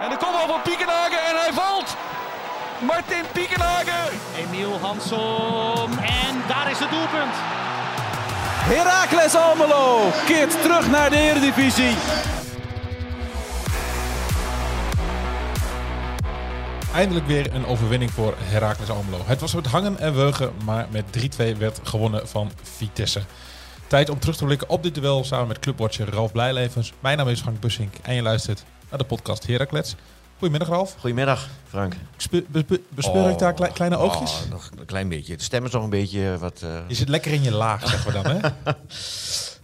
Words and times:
En 0.00 0.10
de 0.10 0.16
kopbal 0.16 0.46
van 0.46 0.62
Piekenhagen 0.62 1.18
en 1.28 1.36
hij 1.36 1.52
valt. 1.52 1.96
Martin 2.80 3.24
Piekenhagen. 3.32 4.18
Emiel 4.36 4.78
Hansom. 4.80 5.98
En 5.98 6.42
daar 6.48 6.70
is 6.70 6.78
het 6.78 6.90
doelpunt. 6.90 7.34
Heracles 8.70 9.34
Almelo 9.34 10.10
keert 10.26 10.62
terug 10.62 10.90
naar 10.90 11.10
de 11.10 11.16
Eredivisie. 11.16 11.94
Eindelijk 16.94 17.26
weer 17.26 17.54
een 17.54 17.66
overwinning 17.66 18.10
voor 18.10 18.34
Heracles 18.38 18.90
Almelo. 18.90 19.22
Het 19.24 19.40
was 19.40 19.52
het 19.52 19.66
hangen 19.66 19.98
en 19.98 20.14
wurgen, 20.14 20.52
maar 20.64 20.86
met 20.90 21.04
3-2 21.54 21.56
werd 21.58 21.80
gewonnen 21.82 22.28
van 22.28 22.50
Vitesse. 22.62 23.22
Tijd 23.86 24.08
om 24.08 24.18
terug 24.18 24.36
te 24.36 24.44
blikken 24.44 24.68
op 24.68 24.82
dit 24.82 24.94
duel 24.94 25.24
samen 25.24 25.48
met 25.48 25.58
clubwatcher 25.58 26.10
Ralf 26.10 26.32
Blijlevens. 26.32 26.92
Mijn 27.00 27.16
naam 27.16 27.28
is 27.28 27.40
Frank 27.40 27.60
Bussink 27.60 27.94
en 28.02 28.14
je 28.14 28.22
luistert 28.22 28.64
naar 28.90 28.98
de 28.98 29.04
podcast 29.04 29.46
Heracles. 29.46 29.94
Goedemiddag 30.38 30.68
Ralf. 30.68 30.96
Goedemiddag, 30.98 31.48
Frank. 31.68 31.94
Spe- 32.16 32.44
be- 32.48 32.64
be- 32.64 32.80
bespeur 32.88 33.30
ik 33.30 33.38
daar 33.38 33.54
klei- 33.54 33.72
kleine 33.72 33.96
oogjes? 33.96 34.30
Oh, 34.44 34.50
nog 34.50 34.70
een 34.78 34.84
klein 34.84 35.08
beetje. 35.08 35.36
De 35.36 35.42
stem 35.42 35.64
is 35.64 35.70
nog 35.70 35.82
een 35.82 35.90
beetje 35.90 36.36
wat... 36.38 36.60
eh, 36.62 36.78
Je 36.88 36.94
zit 36.94 37.08
lekker 37.08 37.32
in 37.32 37.42
je 37.42 37.52
laag, 37.52 37.88
zeggen 37.88 38.12
we 38.12 38.22
dan, 38.22 38.36
hè? 38.36 38.38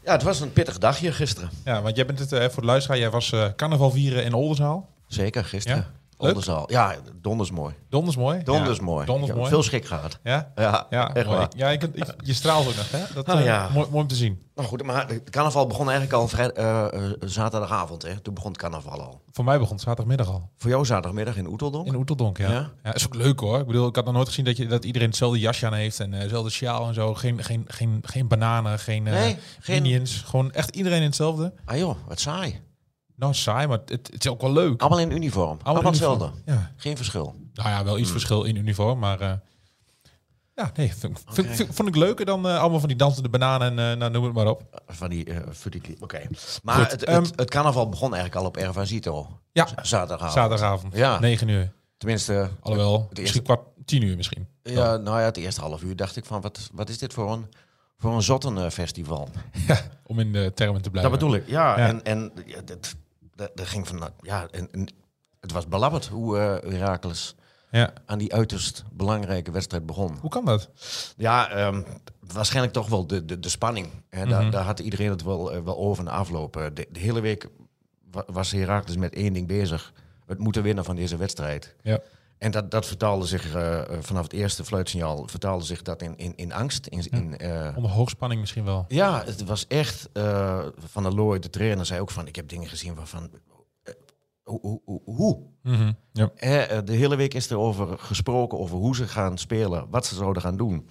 Ja, 0.04 0.12
het 0.12 0.22
was 0.22 0.40
een 0.40 0.52
pittig 0.52 0.78
dagje 0.78 1.12
gisteren. 1.12 1.50
Ja, 1.64 1.82
want 1.82 1.96
jij 1.96 2.06
bent 2.06 2.18
het, 2.18 2.32
eh, 2.32 2.48
voor 2.48 2.62
de 2.62 2.68
luisteraar, 2.68 2.98
jij 2.98 3.10
was 3.10 3.32
eh, 3.32 3.46
carnaval 3.56 3.90
vieren 3.90 4.24
in 4.24 4.32
Oldenzaal. 4.34 4.88
Zeker, 5.06 5.44
gisteren. 5.44 5.78
Ja? 5.78 5.90
Oldenzaal. 6.16 6.70
Ja, 6.72 6.94
donders 7.20 7.50
mooi. 7.50 7.74
Donders 7.88 8.16
mooi. 8.16 8.42
Donders 8.42 8.78
Ja, 8.78 8.84
mooi. 8.84 9.06
Donders 9.06 9.30
Ik 9.30 9.36
mooi. 9.36 9.48
Veel 9.48 9.62
schik 9.62 9.84
gehad. 9.86 10.18
Ja? 10.22 10.52
Ja, 10.54 10.86
Ja, 10.90 11.14
echt 11.14 11.26
mooi. 11.26 11.38
waar. 11.38 11.48
Ja, 11.56 11.68
je, 11.68 11.78
kunt- 11.78 12.14
je, 12.24 12.32
straalt 12.34 12.66
ook 12.68 12.76
nog, 12.76 12.90
hè? 12.90 13.14
Dat, 13.14 13.28
Oh, 13.28 13.38
eh, 13.38 13.44
ja. 13.44 13.68
mooi, 13.72 13.86
mooi 13.90 14.02
om 14.02 14.06
te 14.08 14.14
zien. 14.14 14.42
Nou 14.54 14.68
goed, 14.68 14.82
maar 14.82 15.06
de 15.06 15.22
carnaval 15.22 15.66
begon 15.66 15.90
eigenlijk 15.90 16.12
al 16.20 16.28
vrij, 16.28 16.50
eh, 16.50 16.84
eh, 17.04 17.10
zaterdagavond. 17.20 18.02
Hè? 18.02 18.20
Toen 18.20 18.34
begon 18.34 18.50
het 18.50 18.60
carnaval 18.60 19.02
al. 19.02 19.20
Voor 19.30 19.44
mij 19.44 19.58
begon 19.58 19.72
het 19.72 19.80
zaterdagmiddag 19.82 20.28
al. 20.28 20.50
Voor 20.56 20.70
jou 20.70 20.84
zaterdagmiddag 20.84 21.36
in 21.36 21.46
Oeteldonk? 21.46 21.86
In 21.86 21.94
Oeteldonk, 21.94 22.38
ja. 22.38 22.50
Ja? 22.50 22.70
ja. 22.82 22.94
is 22.94 23.06
ook 23.06 23.14
leuk 23.14 23.40
hoor. 23.40 23.58
Ik 23.60 23.66
bedoel, 23.66 23.86
ik 23.88 23.96
had 23.96 24.04
nog 24.04 24.14
nooit 24.14 24.28
gezien 24.28 24.44
dat, 24.44 24.56
je, 24.56 24.66
dat 24.66 24.84
iedereen 24.84 25.08
hetzelfde 25.08 25.38
jasje 25.38 25.66
aan 25.66 25.72
heeft 25.74 26.00
en 26.00 26.14
eh, 26.14 26.20
hetzelfde 26.20 26.50
sjaal 26.50 26.86
en 26.88 26.94
zo. 26.94 27.14
Geen, 27.14 27.42
geen, 27.44 27.64
geen, 27.66 27.98
geen 28.02 28.28
bananen, 28.28 28.78
geen, 28.78 29.02
Nee, 29.02 29.36
geen- 29.60 29.82
minions. 29.82 30.22
Gewoon 30.26 30.52
echt 30.52 30.76
iedereen 30.76 30.98
in 31.00 31.04
hetzelfde. 31.06 31.54
Ah 31.64 31.76
joh, 31.76 31.96
wat 32.08 32.20
saai. 32.20 32.60
Nou, 33.16 33.34
saai, 33.34 33.66
maar 33.66 33.78
het, 33.78 33.90
het 34.10 34.24
is 34.24 34.30
ook 34.30 34.40
wel 34.40 34.52
leuk. 34.52 34.80
Allemaal 34.80 34.98
in 35.00 35.10
uniform. 35.10 35.58
Allemaal, 35.62 35.90
hetzelfde. 35.92 36.30
Ja. 36.44 36.72
Geen 36.76 36.96
verschil. 36.96 37.34
Nou 37.54 37.68
ja, 37.68 37.84
wel 37.84 37.98
iets 37.98 38.10
verschil 38.10 38.44
in 38.44 38.56
uniform, 38.56 38.98
maar... 38.98 39.20
eh, 39.20 39.32
ja, 40.54 40.70
nee, 40.74 40.94
vind, 40.94 41.22
vind, 41.26 41.66
vond 41.74 41.88
ik 41.88 41.96
leuker 41.96 42.26
dan 42.26 42.48
eh, 42.48 42.58
allemaal 42.60 42.78
van 42.78 42.88
die 42.88 42.98
dansende 42.98 43.28
bananen 43.28 43.78
en 43.78 43.90
eh, 43.92 43.98
nou, 43.98 44.10
noem 44.12 44.24
het 44.24 44.32
maar 44.32 44.46
op. 44.46 44.82
Van 44.86 45.10
die, 45.10 45.24
die 45.70 45.96
Oké. 46.00 46.20
Maar 46.62 46.74
Goed, 46.74 46.90
het, 46.90 47.00
het, 47.00 47.08
ehm, 47.08 47.24
het 47.36 47.50
carnaval 47.50 47.88
begon 47.88 48.14
eigenlijk 48.14 48.42
al 48.42 48.46
op 48.48 48.56
Ervasito. 48.56 49.38
Ja. 49.52 49.66
Zaterdagavond. 49.82 50.32
Zaterdagavond, 50.32 50.94
Ja. 50.96 51.18
9 51.18 51.48
uur. 51.48 51.72
Tenminste, 51.96 52.50
Alhoewel, 52.60 52.98
eerste- 53.00 53.20
misschien 53.20 53.42
kwart, 53.42 53.60
10 53.84 54.02
uur 54.02 54.16
misschien. 54.16 54.46
Ja, 54.62 54.96
nou 54.96 55.18
ja, 55.18 55.24
het 55.24 55.36
eerste 55.36 55.60
half 55.60 55.82
uur 55.82 55.96
dacht 55.96 56.16
ik 56.16 56.24
van, 56.24 56.40
wat, 56.40 56.70
wat 56.72 56.88
is 56.88 56.98
dit 56.98 57.12
voor 57.12 57.32
een, 57.32 57.46
voor 57.98 58.12
een 58.14 58.22
zottenfestival? 58.22 59.28
Ja, 59.66 59.80
om 60.06 60.18
in 60.20 60.32
de 60.32 60.52
termen 60.54 60.82
te 60.82 60.90
blijven. 60.90 61.10
Dat 61.12 61.20
bedoel 61.20 61.36
ik, 61.36 61.48
ja. 61.48 61.78
Ja. 61.78 61.86
En, 61.88 62.04
en 62.04 62.32
ja, 62.46 62.60
dat, 63.34 63.50
dat 63.54 63.66
ging 63.66 63.86
van, 63.88 63.98
nou, 63.98 64.10
ja, 64.20 64.46
en, 64.50 64.70
en 64.70 64.88
het 65.40 65.52
was 65.52 65.68
belabberd 65.68 66.06
hoe 66.06 66.38
eh 66.38 66.70
Heracles 66.72 67.34
Ja. 67.70 67.92
aan 68.06 68.18
die 68.18 68.34
uiterst 68.34 68.84
belangrijke 68.92 69.50
wedstrijd 69.50 69.86
begon. 69.86 70.16
Hoe 70.20 70.30
kan 70.30 70.44
dat? 70.44 70.70
Ja, 71.16 71.48
ehm, 71.50 71.82
waarschijnlijk 72.32 72.74
toch 72.74 72.88
wel 72.88 73.06
de, 73.06 73.24
de, 73.24 73.40
de 73.40 73.48
spanning. 73.48 73.88
Hè. 74.10 74.26
Daar, 74.26 74.50
daar 74.50 74.64
had 74.64 74.78
iedereen 74.78 75.10
het 75.10 75.22
wel, 75.22 75.52
eh, 75.52 75.60
wel 75.62 75.76
over 75.76 76.04
de 76.04 76.10
afloop. 76.10 76.56
Eh, 76.56 76.66
De, 76.74 76.86
de 76.90 77.00
hele 77.00 77.20
week 77.20 77.48
wa- 78.10 78.24
was 78.26 78.50
Heracles 78.52 78.96
met 78.96 79.14
één 79.14 79.32
ding 79.32 79.46
bezig. 79.46 79.92
Het 80.26 80.38
moeten 80.38 80.62
winnen 80.62 80.84
van 80.84 80.96
deze 80.96 81.16
wedstrijd. 81.16 81.74
Ja. 81.82 81.98
En 82.38 82.50
dat, 82.50 82.70
dat 82.70 82.86
vertaalde 82.86 83.26
zich 83.26 83.54
eh, 83.54 83.80
eh, 83.80 83.98
vanaf 84.00 84.22
het 84.22 84.32
eerste 84.32 84.64
fluitsignaal 84.64 85.28
vertaalde 85.28 85.64
zich 85.64 85.82
dat 85.82 86.02
in, 86.02 86.16
in, 86.16 86.32
in 86.36 86.52
angst. 86.52 86.86
In, 86.86 87.06
in, 87.10 87.38
eh, 87.38 87.72
Onder 87.76 87.90
hoogspanning 87.90 88.40
misschien 88.40 88.64
wel. 88.64 88.84
ja, 88.88 89.24
het 89.24 89.44
was 89.44 89.66
echt 89.66 90.08
van 90.78 91.02
der 91.02 91.14
Looy, 91.14 91.38
de 91.38 91.50
trainer, 91.50 91.86
zei 91.86 92.00
ook 92.00 92.10
van: 92.10 92.26
ik 92.26 92.36
heb 92.36 92.48
dingen 92.48 92.68
gezien 92.68 92.94
waarvan. 92.94 93.30
hoe? 94.42 94.80
hoe? 95.04 95.42
Mhm. 95.62 95.92
Ja. 96.12 96.30
De 96.82 96.92
hele 96.92 97.16
week 97.16 97.34
is 97.34 97.50
er 97.50 97.58
over 97.58 97.98
gesproken 97.98 98.58
over 98.58 98.76
hoe 98.76 98.96
ze 98.96 99.08
gaan 99.08 99.38
spelen, 99.38 99.86
wat 99.90 100.06
ze 100.06 100.14
zouden 100.14 100.42
gaan 100.42 100.56
doen. 100.56 100.88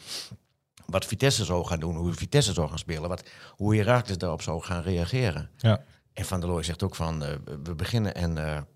Wat 0.85 1.05
Vitesse 1.05 1.45
zou 1.45 1.65
gaan 1.65 1.79
doen, 1.79 1.95
hoe 1.95 2.13
Vitesse 2.13 2.53
zou 2.53 2.69
gaan 2.69 2.77
spelen, 2.77 3.09
wat, 3.09 3.23
hoe 3.49 3.75
Herakles 3.75 4.17
daarop 4.17 4.41
zou 4.41 4.61
gaan 4.61 4.81
reageren. 4.81 5.49
Ja. 5.57 5.83
En 6.13 6.25
Van 6.25 6.39
der 6.39 6.49
Looy 6.49 6.63
zegt 6.63 6.83
ook 6.83 6.95
van, 6.95 7.19
we 7.63 7.75
beginnen 7.75 8.15
en 8.15 8.67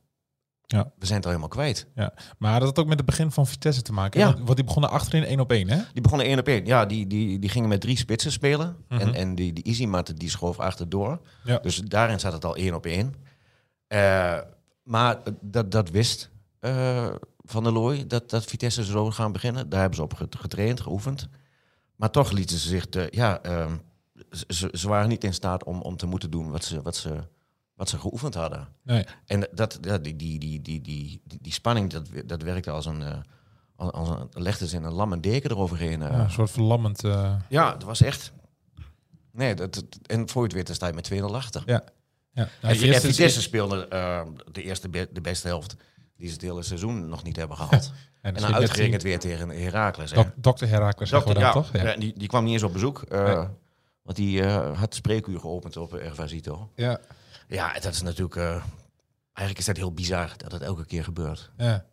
Ja. 0.69 0.91
we 0.99 1.05
zijn 1.05 1.17
het 1.17 1.25
al 1.25 1.31
helemaal 1.31 1.55
kwijt. 1.55 1.87
Ja, 1.95 2.13
maar 2.37 2.59
dat 2.59 2.67
had 2.67 2.79
ook 2.79 2.87
met 2.87 2.97
het 2.97 3.05
begin 3.05 3.31
van 3.31 3.47
Vitesse 3.47 3.81
te 3.81 3.93
maken. 3.93 4.19
Ja. 4.19 4.33
Want 4.43 4.55
die 4.55 4.65
begonnen 4.65 4.89
achterin 4.89 5.23
één 5.23 5.39
op 5.39 5.51
één, 5.51 5.69
hè? 5.69 5.81
Die 5.93 6.01
begonnen 6.01 6.27
één 6.27 6.39
op 6.39 6.47
één. 6.47 6.65
Ja, 6.65 6.85
die, 6.85 7.07
die, 7.07 7.39
die 7.39 7.49
gingen 7.49 7.69
met 7.69 7.81
drie 7.81 7.97
spitsen 7.97 8.31
spelen. 8.31 8.75
Mhm. 8.89 9.01
En, 9.01 9.13
en 9.13 9.35
die, 9.35 9.53
die 9.53 9.63
Easymat 9.63 10.13
die 10.15 10.29
schoof 10.29 10.59
achterdoor. 10.59 11.19
Ja. 11.43 11.57
Dus 11.57 11.77
daarin 11.77 12.19
zat 12.19 12.33
het 12.33 12.45
al 12.45 12.55
één 12.55 12.73
op 12.73 12.85
één. 12.85 13.13
Eh, 13.87 14.37
maar 14.83 15.17
dat, 15.41 15.71
dat 15.71 15.89
wist 15.89 16.29
eh, 16.59 17.09
Van 17.43 17.63
der 17.63 17.71
Looy, 17.73 18.07
dat, 18.07 18.29
dat 18.29 18.45
Vitesse 18.45 18.83
zo 18.85 19.11
gaan 19.11 19.31
beginnen. 19.31 19.69
Daar 19.69 19.79
hebben 19.79 19.97
ze 19.97 20.03
op 20.03 20.13
get- 20.13 20.35
getraind, 20.35 20.81
geoefend. 20.81 21.29
Maar 21.95 22.11
toch 22.11 22.31
lieten 22.31 22.57
ze 22.57 22.67
zich... 22.67 22.85
Ja, 23.09 23.41
ehm, 23.41 23.75
ze, 24.47 24.69
ze 24.73 24.87
waren 24.87 25.09
niet 25.09 25.23
in 25.23 25.33
staat 25.33 25.63
om, 25.63 25.81
om 25.81 25.97
te 25.97 26.05
moeten 26.05 26.31
doen 26.31 26.51
wat 26.51 26.63
ze, 26.63 26.81
wat, 26.81 26.95
ze, 26.95 27.13
wat 27.77 27.89
ze 27.89 27.99
geoefend 27.99 28.33
hadden. 28.33 28.67
Nee. 28.83 29.05
En 29.25 29.47
dat, 29.51 29.77
ja, 29.81 29.97
die, 29.97 30.15
die, 30.15 30.39
die, 30.39 30.61
die, 30.61 30.81
die, 30.81 31.21
die, 31.41 31.53
spanning, 31.53 31.89
dat, 31.91 32.07
dat 32.25 32.41
werkte 32.41 32.71
als 32.71 32.85
een... 32.85 33.01
eh, 33.01 33.17
als, 33.75 33.91
als 33.91 34.09
een, 34.09 34.29
legde 34.41 34.67
ze 34.67 34.75
in 34.75 34.83
een 34.83 34.93
lamme 34.93 35.19
deken 35.19 35.49
eroverheen. 35.51 36.01
eh. 36.01 36.11
Ja, 36.11 36.19
een 36.19 36.31
soort 36.31 36.51
verlammend... 36.51 37.03
eh, 37.03 37.35
Ja, 37.49 37.73
het 37.73 37.83
was 37.83 38.01
echt. 38.01 38.31
Nee, 39.31 39.53
dat, 39.55 39.73
dat- 39.73 39.83
en 40.05 40.29
voor 40.29 40.41
je 40.41 40.47
het 40.47 40.55
weet, 40.57 40.65
dan 40.67 40.75
sta 40.75 40.87
je 40.87 40.93
met 40.93 41.11
2-0 41.13 41.23
achter. 41.35 41.63
ja. 41.65 41.83
Ja. 42.31 42.43
en 42.43 42.49
Nou, 42.61 42.73
en 42.83 42.89
is- 42.89 42.99
Vitesse 43.01 43.41
speelde 43.41 43.87
de 44.51 44.63
eerste 44.63 44.89
be- 44.89 45.09
de 45.11 45.21
beste 45.21 45.47
helft 45.47 45.75
die 46.15 46.27
ze 46.27 46.33
het 46.33 46.41
hele 46.41 46.63
seizoen 46.63 47.09
nog 47.09 47.23
niet 47.23 47.35
hebben 47.35 47.57
gehaald. 47.57 47.91
En, 48.21 48.35
en 48.35 48.41
dan 48.41 48.53
uitgerekend 48.53 49.01
zien- 49.01 49.09
weer 49.11 49.19
tegen 49.19 49.49
Heracles. 49.49 50.09
hè. 50.09 50.15
Dok- 50.15 50.33
Dokter 50.35 50.67
Herakles, 50.67 51.09
we 51.09 51.23
dan 51.23 51.37
ja, 51.37 51.51
toch? 51.51 51.71
Ja. 51.73 51.95
die, 51.95 52.13
die 52.17 52.27
kwam 52.27 52.43
niet 52.43 52.53
eens 52.53 52.63
op 52.63 52.73
bezoek. 52.73 53.09
Nee. 53.09 53.35
Want 54.01 54.17
die 54.17 54.43
had 54.45 54.95
spreekuur 54.95 55.39
geopend 55.39 55.77
op 55.77 55.93
Ervasito. 55.93 56.71
Ja. 56.75 56.99
Ja, 57.47 57.73
dat 57.73 57.93
is 57.93 58.01
natuurlijk... 58.01 58.35
eh, 58.35 58.63
eigenlijk 59.33 59.57
is 59.59 59.65
dat 59.65 59.77
heel 59.77 59.91
bizar 59.93 60.33
dat 60.37 60.51
het 60.51 60.61
elke 60.61 60.85
keer 60.85 61.03
gebeurt. 61.03 61.51
Ja. 61.57 61.85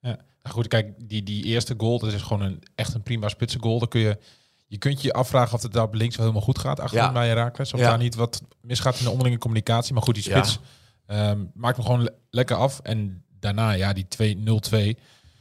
ja. 0.00 0.16
Nou 0.42 0.54
goed, 0.54 0.68
kijk, 0.68 0.94
die, 1.08 1.22
die 1.22 1.44
eerste 1.44 1.74
goal, 1.76 1.98
dat 1.98 2.12
is 2.12 2.22
gewoon 2.22 2.42
een, 2.42 2.62
echt 2.74 2.94
een 2.94 3.02
prima 3.02 3.28
spitse 3.28 3.58
goal. 3.60 3.78
Dan 3.78 3.88
kun 3.88 4.00
je, 4.00 4.18
je 4.66 4.78
kunt 4.78 5.02
je 5.02 5.12
afvragen 5.12 5.54
of 5.54 5.62
het 5.62 5.72
daar 5.72 5.82
op 5.84 5.94
links 5.94 6.16
wel 6.16 6.26
helemaal 6.26 6.46
goed 6.46 6.58
gaat 6.58 6.80
achterin 6.80 7.04
Ja. 7.06 7.12
bij 7.12 7.28
Herakles. 7.28 7.72
Of 7.72 7.80
Ja. 7.80 7.88
daar 7.88 7.98
niet 7.98 8.14
wat 8.14 8.42
misgaat 8.60 8.98
in 8.98 9.04
de 9.04 9.10
onderlinge 9.10 9.38
communicatie. 9.38 9.94
Maar 9.94 10.02
goed, 10.02 10.14
die 10.14 10.28
Ja. 10.28 10.42
spits 10.44 10.58
ehm, 11.06 11.44
maakt 11.54 11.76
hem 11.76 11.84
gewoon 11.86 12.02
le- 12.02 12.14
lekker 12.30 12.56
af. 12.56 12.80
En 12.80 13.24
daarna, 13.40 13.70
ja, 13.72 13.92
die 13.92 14.06
2-0-2. 14.08 14.98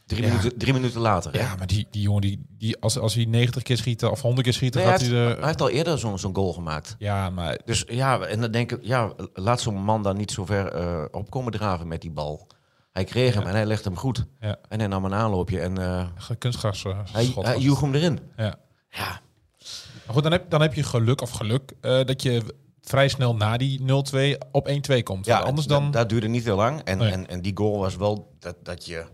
Drie, 0.10 0.22
Ja. 0.24 0.28
minuten, 0.28 0.58
drie 0.58 0.74
minuten 0.74 1.02
later. 1.02 1.32
hè? 1.34 1.40
Ja, 1.40 1.56
maar 1.56 1.68
die, 1.68 1.88
die 1.92 2.02
jongen, 2.02 2.22
die, 2.22 2.46
die, 2.58 2.80
als, 2.80 2.98
als 3.00 3.14
hij 3.14 3.26
90 3.26 3.64
keer 3.64 3.78
schiet 3.78 4.04
of 4.06 4.22
100 4.22 4.44
keer 4.44 4.54
schiet, 4.56 4.74
dan 4.74 4.82
Nee, 4.82 4.92
hij, 4.92 5.00
gaat 5.00 5.10
heeft, 5.10 5.24
hij 5.26 5.36
hij 5.36 5.46
heeft 5.46 5.62
al 5.62 5.70
eerder 5.70 6.00
zo'n 6.00 6.20
zo'n 6.20 6.36
goal 6.36 6.54
gemaakt. 6.54 6.96
Ja, 7.00 7.30
maar 7.30 7.60
Dus 7.66 7.84
ja, 7.88 8.20
en 8.20 8.42
dan 8.42 8.52
denk 8.52 8.72
ik, 8.72 8.80
ja, 8.82 9.14
laat 9.34 9.62
zo'n 9.62 9.76
man 9.84 10.04
dan 10.04 10.18
niet 10.18 10.32
zo 10.32 10.46
ver 10.46 10.68
eh, 10.68 11.04
op 11.12 11.30
komen 11.30 11.52
draven 11.52 11.88
met 11.88 12.02
die 12.02 12.12
bal. 12.12 12.48
Hij 12.92 13.04
kreeg 13.04 13.34
hem 13.34 13.44
en 13.44 13.54
hij 13.54 13.66
legde 13.66 13.90
hem 13.90 13.98
goed. 13.98 14.26
Ja. 14.40 14.58
En 14.70 14.80
hij 14.80 14.88
nam 14.88 15.06
een 15.06 15.14
aanloopje 15.14 15.60
en 15.60 15.78
eh, 15.78 16.06
kunstgras 16.38 16.86
eh, 16.86 17.00
hij, 17.12 17.32
hij 17.36 17.58
joeg 17.60 17.82
hem 17.82 17.96
erin. 17.96 18.20
Ja. 18.38 18.56
Ja, 18.90 19.22
Maar 20.06 20.14
goed, 20.14 20.24
dan 20.24 20.32
heb, 20.32 20.50
dan 20.50 20.62
heb 20.62 20.74
je 20.74 20.84
geluk 20.84 21.22
of 21.22 21.30
geluk 21.30 21.72
eh, 21.82 22.04
dat 22.06 22.22
je 22.22 22.56
vrij 22.82 23.08
snel 23.08 23.36
na 23.36 23.58
die 23.58 23.80
0-2 23.82 23.84
op 24.52 24.70
1-2 24.70 25.04
komt. 25.04 25.26
ja 25.26 25.36
Want 25.36 25.48
anders 25.48 25.68
dat- 25.68 25.80
dan... 25.82 25.92
Dat, 25.92 26.10
duurde 26.10 26.28
niet 26.28 26.44
heel 26.44 26.56
lang. 26.56 26.82
En, 26.82 26.98
Nee. 26.98 27.12
en, 27.12 27.28
en 27.28 27.42
die 27.42 27.52
goal 27.58 27.80
was 27.80 27.96
wel 27.96 28.36
dat, 28.40 28.56
dat 28.64 28.86
je... 28.86 29.06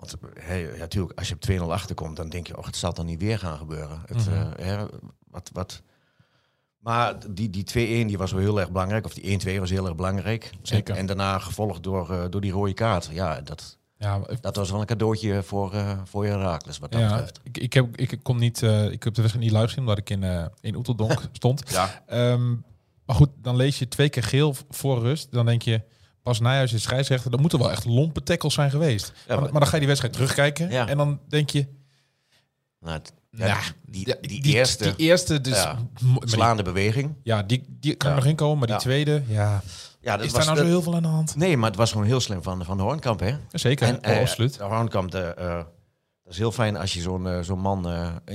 Want 0.00 0.16
hey, 0.40 0.60
ja, 0.60 0.76
natuurlijk, 0.78 1.18
als 1.18 1.28
je 1.28 1.34
op 1.34 1.40
2-0 1.68 1.72
achterkomt, 1.72 2.16
dan 2.16 2.28
denk 2.28 2.46
je, 2.46 2.56
oh, 2.58 2.64
het 2.64 2.76
zal 2.76 2.94
dan 2.94 3.06
niet 3.06 3.20
weer 3.20 3.38
gaan 3.38 3.58
gebeuren. 3.58 4.02
Het, 4.06 4.26
Mhm. 4.26 4.34
eh, 4.34 4.66
hè, 4.66 4.84
wat, 5.30 5.50
wat. 5.52 5.82
Maar 6.78 7.14
die, 7.30 7.50
die 7.50 7.64
2-1 8.04 8.06
die 8.08 8.18
was 8.18 8.32
wel 8.32 8.40
heel 8.40 8.60
erg 8.60 8.70
belangrijk. 8.70 9.04
Of 9.04 9.14
die 9.14 9.24
1-2 9.56 9.58
was 9.60 9.70
heel 9.70 9.86
erg 9.86 9.94
belangrijk. 9.94 10.50
Zeker. 10.62 10.94
En, 10.94 11.00
en 11.00 11.06
daarna 11.06 11.38
gevolgd 11.38 11.82
door, 11.82 12.10
eh, 12.12 12.24
door 12.30 12.40
die 12.40 12.52
rode 12.52 12.72
kaart. 12.74 13.08
Ja, 13.12 13.40
dat, 13.40 13.78
ja, 13.98 14.20
dat 14.40 14.56
was 14.56 14.70
wel 14.70 14.80
een 14.80 14.86
cadeautje 14.86 15.42
voor, 15.42 15.72
eh 15.74 15.98
voor 16.04 16.24
Herakles 16.26 16.78
wat 16.78 16.92
dat 16.92 17.00
ja, 17.00 17.08
betreft. 17.08 17.40
ik, 17.42 17.58
ik, 17.58 17.72
heb, 17.72 17.96
ik 17.96 18.18
kon 18.22 18.36
niet, 18.38 18.62
eh, 18.62 18.84
ik 18.90 19.02
heb 19.02 19.14
de 19.14 19.20
wedstrijd 19.22 19.50
niet 19.52 19.60
gezien 19.62 19.78
omdat 19.78 19.98
ik 19.98 20.10
in, 20.10 20.22
eh 20.22 20.44
in 20.60 20.76
Oeteldonk 20.76 21.22
stond. 21.32 21.62
Ja. 21.70 22.02
Ehm, 22.06 22.50
maar 23.06 23.16
goed, 23.16 23.30
dan 23.36 23.56
lees 23.56 23.78
je 23.78 23.88
twee 23.88 24.08
keer 24.08 24.22
geel 24.22 24.54
voor 24.70 25.00
rust. 25.00 25.32
Dan 25.32 25.46
denk 25.46 25.62
je, 25.62 25.82
pas 26.22 26.40
Nijhuis 26.40 26.72
is 26.72 26.82
scheidsrechter, 26.82 27.30
dat 27.30 27.40
moeten 27.40 27.58
wel 27.58 27.70
echt 27.70 27.84
lompe 27.84 28.22
tackles 28.22 28.54
zijn 28.54 28.70
geweest. 28.70 29.12
Ja, 29.28 29.34
maar, 29.34 29.42
maar- 29.42 29.52
dan 29.60 29.62
ga 29.66 29.72
je 29.72 29.78
die 29.78 29.86
wedstrijd 29.86 30.14
terugkijken 30.14 30.70
Ja. 30.70 30.88
en 30.88 30.96
dan 30.96 31.20
denk 31.28 31.50
je, 31.50 31.66
Nou, 32.80 32.92
het- 32.98 33.12
ja, 33.30 33.58
die, 33.86 34.16
die, 34.20 34.42
eerste 34.42 34.84
die 34.84 35.06
eerste 35.06 35.40
dus, 35.40 35.66
slaande 36.20 36.62
beweging. 36.62 37.14
ja, 37.22 37.42
die, 37.42 37.64
die 37.68 37.94
kan 37.94 38.10
er 38.10 38.16
nog 38.16 38.24
in 38.24 38.36
komen, 38.36 38.58
maar 38.58 38.66
die 38.68 38.76
tweede, 38.76 39.22
ja, 39.26 39.62
Ja, 40.02 40.16
dat 40.16 40.26
Is 40.26 40.32
was 40.32 40.44
daar 40.46 40.54
nou 40.54 40.66
zo 40.66 40.72
heel 40.72 40.82
veel 40.82 40.94
aan 40.94 41.02
de 41.02 41.08
hand? 41.08 41.36
Nee, 41.36 41.56
maar 41.56 41.68
het 41.68 41.78
was 41.78 41.90
gewoon 41.92 42.06
heel 42.06 42.20
slim 42.20 42.42
van, 42.42 42.64
van 42.64 42.76
de 42.76 42.82
Hoornkamp, 42.82 43.20
hè? 43.20 43.36
Zeker, 43.52 43.88
En, 43.88 43.96
oh, 43.96 44.10
eh, 44.10 44.20
absoluut. 44.20 44.58
De 44.58 44.64
Hoornkamp, 44.64 45.10
de, 45.10 45.18
eh, 45.18 45.54
dat 46.24 46.32
is 46.32 46.38
heel 46.38 46.52
fijn 46.52 46.76
als 46.76 46.92
je 46.94 47.00
zo'n 47.00 47.26
eh, 47.28 47.40
zo'n 47.40 47.58
man 47.60 47.86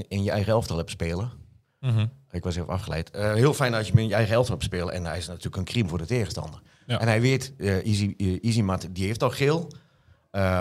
in 0.07 0.23
je 0.23 0.31
eigen 0.31 0.51
elftal 0.53 0.77
hebt 0.77 0.89
spelen. 0.89 1.31
Mhm. 1.79 2.05
Ik 2.31 2.43
was 2.43 2.55
even 2.55 2.69
afgeleid. 2.69 3.09
Eh, 3.11 3.33
heel 3.33 3.53
fijn 3.53 3.73
als 3.73 3.87
je 3.87 3.93
in 3.93 4.07
je 4.07 4.13
eigen 4.13 4.33
elftal 4.33 4.53
hebt 4.55 4.67
spelen. 4.67 4.93
En 4.93 5.05
hij 5.05 5.17
is 5.17 5.27
natuurlijk 5.27 5.55
een 5.55 5.63
crime 5.63 5.89
voor 5.89 5.97
de 5.97 6.05
tegenstander. 6.05 6.61
Ja. 6.85 6.99
En 6.99 7.07
hij 7.07 7.21
weet, 7.21 7.53
eh 7.57 7.85
Easy, 7.85 8.13
eh, 8.17 8.37
Easy 8.43 8.61
Mat, 8.61 8.87
die 8.91 9.05
heeft 9.05 9.23
al 9.23 9.29
geel. 9.29 9.71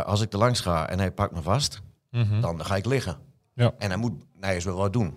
Als 0.05 0.20
ik 0.20 0.32
er 0.32 0.38
langs 0.38 0.61
ga 0.61 0.88
en 0.88 0.99
hij 0.99 1.12
pakt 1.12 1.34
me 1.34 1.43
vast, 1.43 1.81
Mhm. 2.11 2.40
dan 2.40 2.64
ga 2.64 2.76
ik 2.76 2.84
liggen. 2.87 3.19
Ja. 3.55 3.75
En 3.78 3.88
hij 3.88 3.99
moet 3.99 4.12
Nijs 4.40 4.64
wel 4.64 4.76
wat 4.76 4.93
doen. 4.93 5.14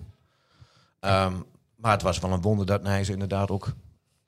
Ehm, 0.99 1.33
maar 1.75 1.91
het 1.91 2.01
was 2.01 2.19
wel 2.19 2.31
een 2.31 2.41
wonder 2.41 2.65
dat 2.65 2.83
Nijs 2.83 3.09
inderdaad 3.09 3.49
ook 3.51 3.73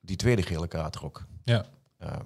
die 0.02 0.16
tweede 0.16 0.42
gele 0.42 0.68
kaart 0.68 0.92
trok. 0.94 1.26
Ja. 1.44 1.66
Ehm, 1.98 2.26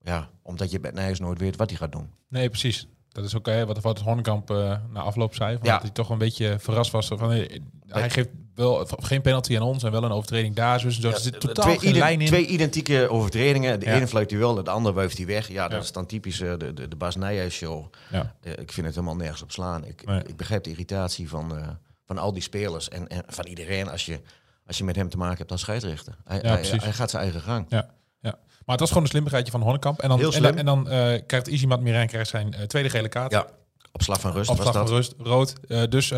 ja, 0.00 0.30
omdat 0.42 0.70
je 0.70 0.78
met 0.80 0.94
Nijs 0.94 1.18
nooit 1.20 1.38
weet 1.38 1.56
wat 1.56 1.68
hij 1.70 1.78
gaat 1.78 1.92
doen. 1.92 2.10
Nee, 2.28 2.48
precies. 2.48 2.88
Dat 3.16 3.24
is 3.24 3.36
ook 3.36 3.46
hè, 3.46 3.66
wat, 3.66 3.80
wat 3.80 4.00
Hornkamp 4.00 4.50
eh 4.50 4.76
na 4.92 5.00
afloop 5.00 5.34
zei. 5.34 5.56
Van 5.56 5.66
Ja. 5.66 5.72
Dat 5.72 5.82
hij 5.82 5.90
toch 5.90 6.10
een 6.10 6.18
beetje 6.18 6.56
verrast 6.58 6.90
was. 6.90 7.06
Van, 7.08 7.32
eh, 7.32 7.60
hij 7.88 8.10
geeft 8.10 8.28
wel 8.54 8.86
geen 9.00 9.20
penalty 9.22 9.56
aan 9.56 9.62
ons 9.62 9.82
en 9.82 9.90
wel 9.90 10.04
een 10.04 10.10
overtreding 10.12 10.54
daar. 10.54 10.80
Dus 10.82 11.00
zo. 11.00 11.10
er 11.10 11.18
zit 11.18 11.40
totaal 11.40 11.64
twee, 11.64 11.78
geen 11.78 11.94
lijn 11.98 12.20
in. 12.20 12.26
twee 12.26 12.46
identieke 12.46 13.08
overtredingen. 13.10 13.80
De 13.80 13.86
Ja. 13.86 13.94
ene 13.94 14.06
fluit 14.06 14.30
hij 14.30 14.38
wel, 14.38 14.62
de 14.64 14.70
andere 14.70 14.94
wuift 14.94 15.16
hij 15.16 15.26
weg. 15.26 15.48
Ja, 15.48 15.68
dat 15.68 15.82
is 15.82 15.92
dan 15.92 16.06
typisch 16.06 16.40
eh, 16.40 16.52
de, 16.58 16.74
de, 16.74 16.88
de 16.88 16.96
Bas 16.96 17.16
Nijhuis 17.16 17.54
show. 17.54 17.92
Ja. 18.10 18.34
Eh, 18.42 18.52
ik 18.52 18.72
vind 18.72 18.86
het 18.86 18.94
helemaal 18.94 19.16
nergens 19.16 19.42
op 19.42 19.52
slaan. 19.52 19.84
Ik, 19.84 20.06
Nee. 20.06 20.22
ik 20.26 20.36
begrijp 20.36 20.64
de 20.64 20.70
irritatie 20.70 21.28
van, 21.28 21.56
eh, 21.58 21.68
van 22.06 22.18
al 22.18 22.32
die 22.32 22.42
spelers 22.42 22.88
en, 22.88 23.08
en 23.08 23.22
van 23.26 23.46
iedereen 23.46 23.88
als 23.90 24.06
je, 24.06 24.20
als 24.66 24.78
je 24.78 24.84
met 24.84 24.96
hem 24.96 25.08
te 25.08 25.16
maken 25.16 25.38
hebt 25.38 25.50
als 25.50 25.60
scheidsrechter. 25.60 26.16
Hij, 26.24 26.38
hij, 26.42 26.62
hij 26.62 26.92
gaat 26.92 27.10
zijn 27.10 27.22
eigen 27.22 27.40
gang. 27.40 27.66
Ja, 27.68 27.90
ja. 28.26 28.38
Maar 28.64 28.74
het 28.74 28.80
was 28.80 28.88
gewoon 28.88 29.02
een 29.04 29.10
slimmigheidje 29.10 29.52
van 29.52 29.62
Hornkamp. 29.62 30.00
En 30.00 30.08
dan, 30.08 30.18
Heel 30.18 30.32
en 30.32 30.42
dan, 30.42 30.52
slim. 30.52 30.58
en 30.58 30.66
dan 30.66 30.88
eh, 30.88 31.20
krijgt 31.26 31.46
Izimat 31.46 31.80
Miran 31.80 32.06
krijgt 32.06 32.28
zijn 32.30 32.54
eh, 32.54 32.62
tweede 32.62 32.90
gele 32.90 33.08
kaart. 33.08 33.32
Ja, 33.32 33.46
op 33.92 34.02
slag 34.02 34.20
van 34.20 34.32
rust 34.32 34.50
Op 34.50 34.56
slag 34.60 34.72
van 34.72 34.86
rust, 34.86 35.14
rood. 35.18 35.54
eh, 35.68 35.82
dus 35.88 36.12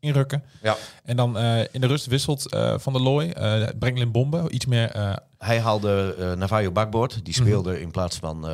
inrukken. 0.00 0.44
Ja. 0.62 0.76
En 1.04 1.16
dan 1.16 1.38
in 1.72 1.80
de 1.80 1.86
rust 1.86 2.06
wisselt 2.06 2.42
Van 2.76 2.92
der 2.92 3.02
Looy. 3.02 3.30
eh 3.30 3.68
brengt 3.78 4.00
in 4.00 4.10
Bombe. 4.12 4.50
Iets 4.50 4.66
meer... 4.66 5.18
Hij 5.38 5.60
haalde 5.60 6.34
Navajo 6.38 6.72
Bakboord. 6.72 7.14
Mhm. 7.14 7.24
Die 7.24 7.34
speelde 7.34 7.80
in 7.80 7.90
plaats 7.90 8.16
van, 8.16 8.46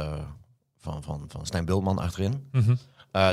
van, 0.78 1.02
van, 1.02 1.24
van 1.28 1.46
Stijn 1.46 1.64
Bultman 1.64 1.98
achterin. 1.98 2.48
mhm. 2.52 2.74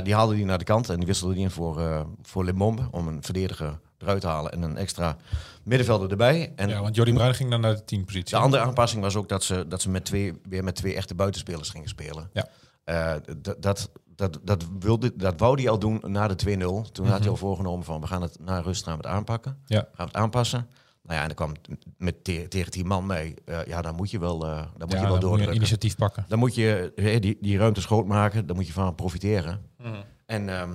Die 0.03 0.13
haalde 0.15 0.35
die 0.35 0.45
naar 0.45 0.57
de 0.57 0.63
kant 0.63 0.89
en 0.89 0.97
die 0.97 1.05
wisselde 1.07 1.33
die 1.33 1.43
in 1.43 1.51
voor, 1.51 2.05
voor 2.21 2.43
Limbombe. 2.45 2.87
Om 2.91 3.07
een 3.07 3.23
verdediger 3.23 3.79
eruit 4.03 4.21
te 4.21 4.27
halen 4.27 4.51
en 4.51 4.61
een 4.61 4.77
extra 4.77 5.17
middenvelder 5.63 6.09
erbij. 6.11 6.51
En 6.55 6.69
ja, 6.69 6.81
want 6.81 6.95
Jordi 6.95 7.13
Bruin 7.13 7.35
ging 7.35 7.49
dan 7.49 7.61
naar 7.61 7.75
de 7.75 7.83
teampositie. 7.83 8.35
de 8.37 8.41
andere 8.43 8.63
aanpassing 8.63 9.01
was 9.01 9.15
ook 9.15 9.29
dat 9.29 9.43
ze, 9.43 9.65
dat 9.67 9.81
ze 9.81 9.89
met 9.89 10.05
twee, 10.05 10.33
weer 10.49 10.63
met 10.63 10.75
twee 10.75 10.95
echte 10.95 11.15
buitenspelers 11.15 11.69
gingen 11.69 11.87
spelen. 11.89 12.29
Ja. 12.33 12.47
Eh, 12.83 13.15
d- 13.15 13.55
dat, 13.63 13.89
dat, 14.15 14.39
dat, 14.43 14.65
wilde, 14.79 15.11
dat 15.15 15.39
wou 15.39 15.61
hij 15.61 15.69
al 15.69 15.79
doen 15.79 16.01
na 16.07 16.27
de 16.27 16.57
2-0. 16.87 16.91
Toen 16.91 17.07
had 17.07 17.19
hij 17.19 17.29
al 17.29 17.35
voorgenomen 17.35 17.85
van 17.85 18.01
we 18.01 18.07
gaan 18.07 18.21
het 18.21 18.37
na 18.41 18.59
rust 18.59 18.83
gaan 18.83 18.97
we 18.97 19.07
het 19.07 19.15
aanpakken. 19.15 19.57
Ja. 19.65 19.77
Gaan 19.79 19.89
we 19.95 20.03
het 20.03 20.15
aanpassen. 20.15 20.67
Nou 21.03 21.15
ja, 21.15 21.21
en 21.21 21.27
dan 21.27 21.35
kwam 21.35 21.49
het 21.49 21.85
met 21.97 22.23
te- 22.23 22.45
tegen 22.47 22.71
tien 22.71 22.87
man 22.87 23.05
mee. 23.05 23.33
Eh, 23.45 23.65
ja, 23.65 23.81
dan 23.81 23.95
moet 23.95 24.11
je 24.11 24.19
wel, 24.19 24.45
eh 24.45 24.55
dan 24.55 24.65
moet 24.79 24.91
ja, 24.91 24.97
je 25.01 25.01
wel 25.01 25.01
dan 25.01 25.09
moet 25.09 25.13
je 25.19 25.19
doordrukken. 25.19 25.55
initiatief 25.55 25.95
pakken. 25.95 26.25
Dan 26.27 26.39
moet 26.39 26.55
je 26.55 26.91
die, 27.21 27.37
die 27.41 27.57
ruimtes 27.57 27.85
groot 27.85 28.05
maken. 28.05 28.45
Dan 28.47 28.55
moet 28.55 28.67
je 28.67 28.73
van 28.73 28.95
profiteren. 28.95 29.61
Mhm. 29.77 29.93
En 30.25 30.49
ehm, 30.49 30.69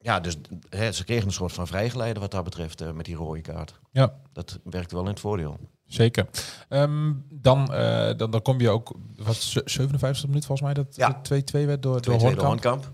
ja, 0.00 0.20
dus 0.20 0.36
hè, 0.68 0.92
ze 0.92 1.04
kregen 1.04 1.26
een 1.26 1.32
soort 1.32 1.52
van 1.52 1.66
vrijgeleide 1.66 2.20
wat 2.20 2.30
dat 2.30 2.44
betreft 2.44 2.80
eh, 2.80 2.90
met 2.90 3.04
die 3.04 3.14
rode 3.16 3.40
kaart. 3.40 3.74
Ja, 3.92 4.14
Dat 4.32 4.58
werkte 4.64 4.94
wel 4.94 5.04
in 5.04 5.10
het 5.10 5.20
voordeel. 5.20 5.58
zeker. 5.86 6.26
Ehm, 6.68 7.12
dan, 7.30 7.72
eh, 7.74 8.10
dan, 8.16 8.30
dan 8.30 8.42
kom 8.42 8.60
je 8.60 8.68
ook... 8.70 8.94
Wat, 9.16 9.36
ze- 9.36 9.62
57 9.64 10.26
minuut 10.28 10.46
volgens 10.46 10.66
mij 10.72 10.84
dat 10.84 10.96
Ja. 10.96 11.06
het 11.22 11.24
2-2 11.24 11.66
werd 11.66 11.82
door, 11.82 12.02
door 12.02 12.14
Hornkamp. 12.14 12.46
Hoornkamp. 12.46 12.90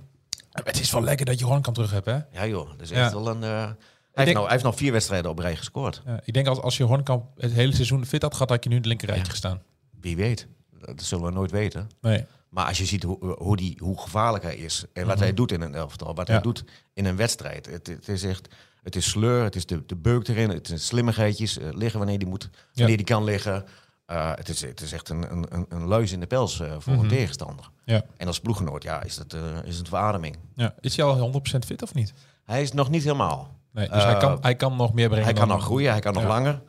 Het 0.50 0.80
is 0.80 0.90
wel 0.92 1.02
lekker 1.02 1.26
dat 1.26 1.38
je 1.38 1.44
Hornkamp 1.44 1.74
terug 1.76 1.90
hebt, 1.90 2.06
hè? 2.06 2.18
Ja 2.32 2.46
joh, 2.46 2.70
dat 2.70 2.80
is 2.80 2.88
Ja. 2.90 3.04
echt 3.04 3.12
wel 3.12 3.28
een... 3.28 3.42
eh, 3.42 3.48
hij, 3.48 3.74
heeft 4.14 4.32
nou, 4.32 4.42
hij 4.44 4.52
heeft 4.52 4.64
nog 4.64 4.76
vier 4.76 4.92
wedstrijden 4.92 5.30
op 5.30 5.38
rij 5.38 5.56
gescoord. 5.56 6.02
Ja, 6.06 6.20
ik 6.24 6.34
denk 6.34 6.46
als, 6.46 6.60
als 6.60 6.76
je 6.76 6.84
Hornkamp 6.84 7.24
het 7.36 7.52
hele 7.52 7.74
seizoen 7.74 8.06
fit 8.06 8.22
had 8.22 8.32
gehad, 8.32 8.48
had 8.48 8.62
je 8.64 8.68
nu 8.68 8.74
in 8.74 8.80
het 8.80 8.90
linkerrijtje 8.90 9.30
gestaan. 9.30 9.62
Wie 10.00 10.16
weet. 10.16 10.46
Dat 10.80 11.02
zullen 11.02 11.24
we 11.24 11.30
nooit 11.30 11.50
weten. 11.50 11.88
Nee. 12.00 12.24
Maar 12.54 12.66
als 12.66 12.78
je 12.78 12.84
ziet 12.84 13.02
hoe, 13.02 13.34
hoe, 13.38 13.56
die, 13.56 13.76
hoe 13.82 14.00
gevaarlijk 14.00 14.44
hij 14.44 14.56
is 14.56 14.84
en 14.92 15.06
wat 15.06 15.14
Mhm. 15.14 15.24
hij 15.24 15.34
doet 15.34 15.52
in 15.52 15.60
een 15.60 15.74
elftal, 15.74 16.14
wat 16.14 16.26
Ja. 16.26 16.32
hij 16.32 16.42
doet 16.42 16.64
in 16.92 17.04
een 17.04 17.16
wedstrijd. 17.16 17.66
Het, 17.66 17.86
het 17.86 18.08
is 18.08 18.22
echt, 18.24 18.48
het 18.82 18.96
is 18.96 19.08
sleur, 19.10 19.42
het 19.44 19.56
is 19.56 19.66
de, 19.66 19.86
de 19.86 19.96
beuk 19.96 20.28
erin, 20.28 20.50
het 20.50 20.68
is 20.70 20.86
slimmigheidjes, 20.86 21.58
eh, 21.58 21.68
liggen 21.72 21.98
wanneer 21.98 22.18
die 22.18 22.28
moet, 22.28 22.50
wanneer 22.74 22.96
die 22.96 23.06
kan 23.06 23.24
liggen. 23.24 23.64
Eh, 24.06 24.30
het, 24.34 24.48
is, 24.48 24.60
het 24.60 24.80
is 24.80 24.92
echt 24.92 25.08
een, 25.08 25.32
een, 25.32 25.46
een- 25.48 25.66
een 25.68 25.84
luis 25.86 26.12
in 26.12 26.20
de 26.20 26.26
pels 26.26 26.60
eh, 26.60 26.74
voor 26.78 26.92
Mhm. 26.92 27.02
een 27.02 27.08
tegenstander. 27.08 27.70
Ja. 27.84 28.02
En 28.16 28.26
als 28.26 28.40
ploeggenoot, 28.40 28.82
ja, 28.82 29.02
is 29.02 29.16
het, 29.16 29.32
eh, 29.34 29.42
is 29.64 29.76
het 29.78 29.88
verademing. 29.88 30.36
Ja. 30.54 30.74
Is 30.80 30.96
hij 30.96 31.04
al 31.06 31.16
100% 31.18 31.64
fit 31.64 31.82
of 31.82 31.94
niet? 31.94 32.12
Hij 32.44 32.62
is 32.62 32.72
nog 32.72 32.90
niet 32.90 33.02
helemaal. 33.02 33.54
Nee, 33.72 33.88
dus 33.88 34.02
hij, 34.04 34.12
Eh, 34.14 34.20
kan, 34.20 34.38
hij 34.40 34.54
kan 34.54 34.76
nog 34.76 34.92
meer 34.94 35.08
brengen. 35.08 35.24
Hij 35.24 35.34
kan 35.34 35.48
nog 35.48 35.62
groeien, 35.64 35.90
hij 35.90 36.00
kan 36.00 36.12
nog 36.14 36.24
langer. 36.24 36.62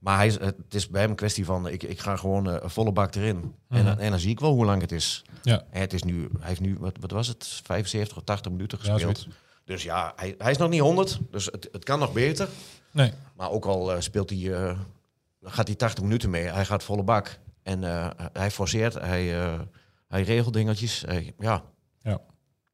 Maar 0.00 0.16
hij 0.16 0.26
is, 0.26 0.38
het 0.40 0.74
is 0.74 0.88
bij 0.88 1.00
hem 1.00 1.10
een 1.10 1.16
kwestie 1.16 1.44
van, 1.44 1.68
ik, 1.68 1.82
ik 1.82 1.98
ga 2.00 2.16
gewoon 2.16 2.50
eh, 2.50 2.68
volle 2.68 2.92
bak 2.92 3.14
erin. 3.14 3.36
en, 3.36 3.54
Mhm. 3.68 3.84
dan, 3.84 3.98
en 3.98 4.10
dan 4.10 4.18
zie 4.18 4.30
ik 4.30 4.40
wel 4.40 4.52
hoe 4.52 4.64
lang 4.64 4.80
het 4.80 4.92
is. 4.92 5.24
Ja. 5.42 5.62
En 5.70 5.80
het 5.80 5.92
is 5.92 6.02
nu, 6.02 6.28
hij 6.38 6.48
heeft 6.48 6.60
nu, 6.60 6.76
wat, 6.78 6.96
wat 7.00 7.10
was 7.10 7.26
het, 7.28 7.60
75 7.64 8.16
of 8.16 8.22
80 8.24 8.52
minuten 8.52 8.78
Ja, 8.82 8.92
gespeeld. 8.92 9.26
dus 9.64 9.82
ja, 9.82 10.12
hij, 10.16 10.34
hij 10.38 10.50
is 10.50 10.56
nog 10.56 10.68
niet 10.70 10.80
100, 10.80 11.18
dus 11.30 11.44
het, 11.46 11.68
het 11.72 11.84
kan 11.84 11.98
nog 11.98 12.12
beter. 12.12 12.48
Nee. 12.90 13.12
Maar 13.36 13.50
ook 13.50 13.64
al 13.64 13.92
eh, 13.94 14.00
speelt 14.00 14.30
hij, 14.30 14.52
eh, 14.54 14.78
gaat 15.42 15.66
hij 15.66 15.76
80 15.76 16.02
minuten 16.04 16.30
mee, 16.30 16.44
hij 16.44 16.64
gaat 16.64 16.82
volle 16.84 17.02
bak. 17.02 17.38
En 17.62 17.82
hij 18.32 18.50
forceert, 18.50 18.94
hij, 18.94 19.24
hij 20.08 20.22
regelt 20.22 20.52
dingetjes. 20.54 21.02
Hij- 21.06 21.34
ja, 21.38 21.62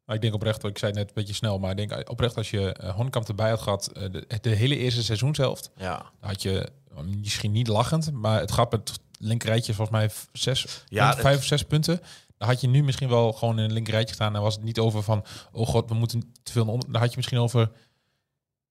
Maar 0.07 0.15
ik 0.17 0.23
denk 0.23 0.35
oprecht, 0.35 0.65
ik 0.65 0.79
zei 0.79 0.91
het 0.91 1.01
net 1.01 1.09
een 1.09 1.15
beetje 1.15 1.35
snel, 1.35 1.59
maar 1.59 1.71
ik 1.79 1.89
denk 1.89 2.11
oprecht 2.11 2.37
als 2.37 2.51
je 2.51 2.77
uh, 2.83 2.95
Hornkamp 2.95 3.29
erbij 3.29 3.51
had 3.51 3.61
gehad, 3.61 3.87
eh, 3.93 4.11
de, 4.11 4.39
de 4.41 4.51
hele 4.51 4.77
eerste 4.77 5.03
seizoenshelft, 5.03 5.71
ja. 5.77 6.11
had 6.21 6.43
je 6.43 6.61
eh, 6.97 7.03
misschien 7.05 7.53
niet 7.53 7.67
lachend, 7.67 8.13
maar 8.13 8.41
het 8.41 8.53
gaat 8.53 8.71
met 8.71 8.93
linkerrijtje 9.19 9.75
volgens 9.75 9.99
mij 9.99 10.11
zes, 10.33 10.85
Ja, 10.89 11.03
punt- 11.05 11.13
het- 11.15 11.27
vijf 11.27 11.37
of 11.39 11.45
zes 11.45 11.63
punten. 11.63 12.01
Dan 12.39 12.49
had 12.49 12.61
je 12.61 12.69
nu 12.69 12.83
misschien 12.83 13.09
wel 13.09 13.33
gewoon 13.33 13.59
in 13.59 13.65
een 13.65 13.73
linkerrijtje 13.73 14.09
gestaan. 14.09 14.33
Dan 14.33 14.43
was 14.43 14.55
het 14.55 14.65
niet 14.65 14.79
over 14.79 15.03
van, 15.03 15.25
oh 15.53 15.67
god, 15.67 15.89
we 15.89 15.95
moeten 15.95 16.33
te 16.43 16.53
veel. 16.53 16.67
onder- 16.67 16.93
Dan 16.93 17.01
had 17.01 17.11
je 17.11 17.17
misschien 17.17 17.39
over 17.39 17.71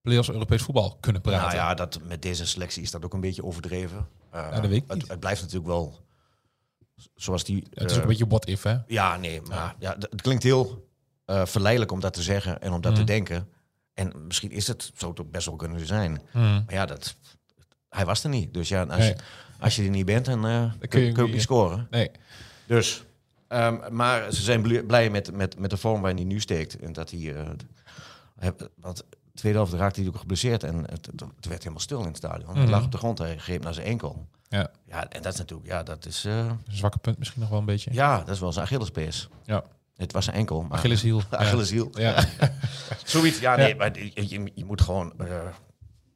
play-offs 0.01 0.29
Europees 0.29 0.61
voetbal 0.61 0.97
kunnen 0.99 1.21
praten. 1.21 1.41
Nou 1.41 1.55
ja, 1.57 1.73
dat, 1.73 1.99
met 2.03 2.21
deze 2.21 2.45
selectie 2.45 2.81
is 2.83 2.91
dat 2.91 3.05
ook 3.05 3.13
een 3.13 3.19
beetje 3.21 3.43
overdreven. 3.43 4.07
Eh, 4.31 4.51
dat 4.51 4.59
weet 4.61 4.71
ik 4.71 4.83
het, 4.87 4.97
niet. 4.97 5.07
het 5.07 5.19
blijft 5.19 5.41
natuurlijk 5.41 5.67
wel 5.67 5.99
zoals 7.15 7.43
die... 7.43 7.67
het 7.73 7.83
is 7.83 7.91
eh, 7.91 7.95
ook 7.97 8.01
een 8.03 8.09
beetje 8.09 8.27
what 8.27 8.47
if, 8.47 8.63
hè? 8.63 8.77
Ja, 8.87 9.17
nee, 9.17 9.41
maar 9.41 9.75
ja. 9.79 9.95
het 10.09 10.21
klinkt 10.21 10.43
heel 10.43 10.84
eh, 11.25 11.45
verleidelijk 11.45 11.91
om 11.91 11.99
dat 11.99 12.13
te 12.13 12.21
zeggen 12.21 12.61
en 12.61 12.71
om 12.73 12.81
dat 12.81 12.95
te 12.95 13.03
denken. 13.03 13.49
En 13.93 14.13
misschien 14.27 14.51
is 14.51 14.67
het, 14.67 14.91
het 14.93 15.03
ook 15.03 15.31
best 15.31 15.45
wel 15.45 15.55
kunnen 15.55 15.87
zijn. 15.87 16.21
Hmm. 16.31 16.41
Maar 16.65 16.73
ja, 16.73 16.85
dat, 16.85 17.15
hij 17.89 18.05
was 18.05 18.23
er 18.23 18.29
niet. 18.29 18.53
Dus 18.53 18.67
ja, 18.69 18.83
als, 18.83 18.97
Nee. 18.97 19.07
je, 19.07 19.15
als 19.59 19.75
je 19.75 19.83
er 19.83 19.89
niet 19.89 20.05
bent, 20.05 20.25
dan, 20.25 20.47
eh, 20.47 20.71
kun, 20.79 20.89
kun 20.89 20.99
je 20.99 21.05
je, 21.05 21.11
kun 21.11 21.21
je 21.23 21.27
ook 21.29 21.33
niet- 21.33 21.41
scoren. 21.41 21.87
Nee. 21.89 22.11
Dus, 22.65 23.03
ehm, 23.47 23.95
maar 23.95 24.33
ze 24.33 24.41
zijn 24.41 24.61
bl- 24.61 24.83
blij 24.87 25.09
met, 25.09 25.31
met, 25.31 25.59
met 25.59 25.69
de 25.69 25.77
vorm 25.77 25.99
waarin 26.01 26.17
hij 26.19 26.25
nu 26.25 26.39
steekt. 26.39 26.79
En 26.79 26.93
dat 26.93 27.11
hij... 27.11 27.35
eh, 27.35 27.49
want 28.75 28.97
de 28.97 29.41
tweede 29.41 29.57
helft 29.57 29.73
raakte 29.73 29.99
hij 29.99 30.09
ook 30.09 30.17
geblesseerd. 30.17 30.63
En 30.63 30.75
het, 30.77 31.05
het, 31.05 31.45
werd 31.47 31.59
helemaal 31.59 31.79
stil 31.79 31.99
in 31.99 32.05
het 32.07 32.17
stadion. 32.17 32.53
Hij 32.53 32.61
Mhm. 32.61 32.71
lag 32.71 32.83
op 32.83 32.91
de 32.91 32.97
grond, 32.97 33.17
hij 33.17 33.37
greep 33.37 33.63
naar 33.63 33.73
zijn 33.73 33.85
enkel. 33.87 34.27
Ja, 34.47 34.69
Ja, 34.85 35.09
en 35.09 35.21
dat 35.21 35.33
is 35.33 35.39
natuurlijk... 35.39 35.67
Ja, 35.69 35.83
dat 35.83 36.05
is, 36.05 36.23
een 36.23 36.59
zwakke 36.67 36.97
punt 36.97 37.17
misschien 37.17 37.41
nog 37.41 37.49
wel 37.49 37.59
een 37.59 37.65
beetje. 37.65 37.93
ja, 37.93 38.17
dat 38.17 38.29
is 38.29 38.39
wel 38.39 38.51
zijn 38.53 38.65
Achillespees. 38.65 39.29
Ja. 39.45 39.63
Het 39.97 40.11
was 40.11 40.23
zijn 40.25 40.35
enkel. 40.37 40.61
Maar 40.61 40.77
Achilleshiel. 40.77 41.21
Achilleshiel. 41.31 41.89
Ja. 41.91 42.25
Zoiets, 43.05 43.39
ja, 43.39 43.55
nee, 43.55 43.67
Ja. 43.67 43.75
maar 43.75 43.99
je, 43.99 44.11
je, 44.29 44.51
je 44.55 44.65
moet 44.65 44.81
gewoon 44.81 45.13
eh, 45.17 45.25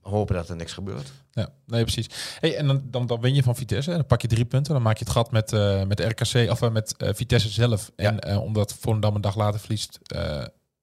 hopen 0.01 0.35
dat 0.35 0.49
er 0.49 0.55
niks 0.55 0.73
gebeurt. 0.73 1.11
Ja, 1.31 1.49
nee, 1.65 1.81
precies. 1.81 2.07
Hey, 2.39 2.55
en 2.57 2.67
dan, 2.67 2.81
dan, 2.85 3.07
dan 3.07 3.21
win 3.21 3.35
je 3.35 3.43
van 3.43 3.55
Vitesse. 3.55 3.91
Dan 3.91 4.05
pak 4.05 4.21
je 4.21 4.27
drie 4.27 4.45
punten. 4.45 4.73
Dan 4.73 4.81
maak 4.81 4.97
je 4.97 5.03
het 5.03 5.13
gat 5.13 5.31
met, 5.31 5.53
eh 5.53 5.83
met 5.83 5.99
RKC 5.99 6.51
of 6.51 6.61
eh, 6.61 6.71
met 6.71 6.93
Vitesse 6.97 7.49
zelf. 7.49 7.91
En 7.95 8.37
omdat 8.37 8.75
Volendam 8.79 9.15
een 9.15 9.21
dag 9.21 9.35
later 9.35 9.59
verliest, 9.59 9.99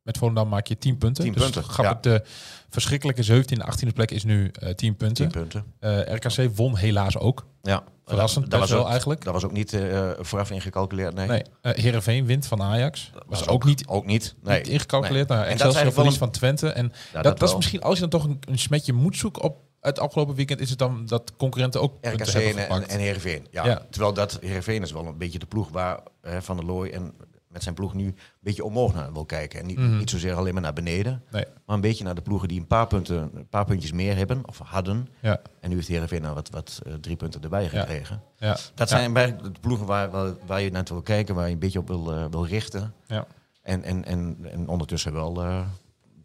met 0.07 0.19
Volendam 0.19 0.49
maak 0.49 0.67
je 0.67 0.79
tien 0.79 0.99
punten. 0.99 1.25
10 1.25 1.33
dus 1.33 1.43
punten, 1.43 1.65
Gaat 1.65 1.85
ja. 1.85 1.93
het 1.93 2.03
de 2.03 2.23
verschrikkelijke 2.69 3.25
17e, 3.25 3.87
18e 3.87 3.93
plek 3.95 4.11
is 4.11 4.25
nu 4.25 4.49
eh 4.49 4.75
10 4.75 4.97
punten. 4.97 5.29
10 5.29 5.41
punten. 5.41 5.65
Eh, 5.79 6.15
RKC 6.15 6.57
won 6.57 6.77
helaas 6.77 7.19
ook. 7.19 7.47
Ja. 7.63 7.83
Verrassend, 8.05 8.51
dat, 8.51 8.61
was 8.61 8.71
wel 8.71 8.81
ook, 8.81 8.89
eigenlijk. 8.89 9.25
Dat 9.25 9.33
was 9.33 9.45
ook 9.45 9.53
niet 9.53 9.73
eh, 9.73 10.11
vooraf 10.19 10.51
ingecalculeerd, 10.51 11.15
nee. 11.15 11.27
Nee, 11.27 11.43
Heerenveen 11.63 12.27
wint 12.27 12.47
van 12.47 12.63
Ajax. 12.63 13.11
Dat 13.13 13.25
was 13.27 13.49
ook 13.49 13.65
niet, 13.65 13.87
Ook 13.87 14.07
niet. 14.07 14.35
Nee. 14.43 14.59
niet 14.59 14.69
ingecalculeerd. 14.69 15.29
Nee. 15.29 15.39
Nou, 15.39 15.51
En 15.51 15.57
dat 15.57 15.75
is 15.75 15.93
verlies 15.93 16.17
van 16.17 16.31
Twente. 16.31 16.69
En 16.69 16.93
Ja, 17.13 17.23
dat, 17.23 17.39
dat, 17.39 17.49
is 17.49 17.57
misschien, 17.57 17.83
als 17.83 17.95
je 17.95 18.01
dan 18.01 18.11
toch 18.11 18.25
een, 18.25 18.39
een 18.49 18.59
smetje 18.59 18.93
moet 18.93 19.17
zoeken 19.17 19.43
op 19.43 19.57
het 19.81 19.99
afgelopen 19.99 20.35
weekend, 20.35 20.61
is 20.61 20.71
het 20.71 20.79
dan 20.79 21.07
dat 21.07 21.33
concurrenten 21.37 21.81
ook 21.81 22.01
punten 22.01 22.27
RKC 22.27 22.35
en, 22.35 22.43
en, 22.43 22.63
gepakt. 22.63 22.87
en 22.87 22.99
Heerenveen. 22.99 23.47
Ja. 23.51 23.67
Ja. 23.67 23.87
Terwijl 23.91 24.13
dat 24.13 24.39
Heerenveen 24.41 24.83
is 24.83 24.93
wel 24.93 25.07
een 25.07 25.19
beetje 25.19 25.39
de 25.39 25.47
ploeg 25.47 25.69
waar 25.69 26.01
eh, 26.21 26.37
Van 26.41 26.57
der 26.57 26.67
Looy 26.67 26.89
en 26.89 27.15
met 27.57 27.65
zijn 27.65 27.75
ploeg 27.75 27.95
nu 27.95 28.07
een 28.07 28.17
beetje 28.41 28.65
omhoog 28.65 28.95
naar 28.95 29.13
wil 29.13 29.25
kijken. 29.25 29.61
En 29.61 29.67
niet, 29.67 29.79
Mhm. 29.79 29.97
niet 29.97 30.11
zozeer 30.11 30.35
alleen 30.35 30.53
maar 30.53 30.63
naar 30.63 30.73
beneden, 30.73 31.23
Nee. 31.31 31.45
maar 31.67 31.75
een 31.77 31.81
beetje 31.83 32.05
naar 32.05 32.15
de 32.15 32.21
ploegen 32.23 32.49
die 32.49 32.61
een 32.61 32.67
paar, 32.67 32.87
punten, 32.87 33.31
een 33.35 33.49
paar 33.49 33.65
puntjes 33.65 33.93
meer 33.93 34.17
hebben 34.17 34.49
of 34.49 34.59
hadden. 34.65 35.09
Ja, 35.21 35.41
En 35.61 35.69
nu 35.69 35.75
heeft 35.77 35.89
Heerenveen 35.89 36.23
nou 36.23 36.35
wat, 36.35 36.51
wat 36.51 36.81
eh, 36.87 36.95
drie 36.95 37.17
punten 37.17 37.43
erbij 37.43 37.69
gekregen. 37.69 38.23
ja. 38.39 38.49
Dat 38.75 38.89
Ja. 38.89 38.97
zijn 38.97 39.13
bij 39.13 39.37
de 39.37 39.51
ploegen 39.61 39.87
waar, 39.87 40.11
waar, 40.11 40.33
waar 40.47 40.61
je 40.61 40.71
naar 40.71 40.85
wil 40.89 41.03
kijken, 41.03 41.35
waar 41.35 41.47
je 41.47 41.53
een 41.53 41.59
beetje 41.59 41.79
op 41.79 41.89
wil, 41.89 42.13
eh, 42.13 42.25
wil 42.31 42.47
richten. 42.47 42.93
Ja. 43.07 43.27
En, 43.63 43.83
en, 43.83 44.05
en, 44.05 44.39
en 44.51 44.69
ondertussen 44.69 45.13
wel 45.13 45.43
eh, 45.43 45.61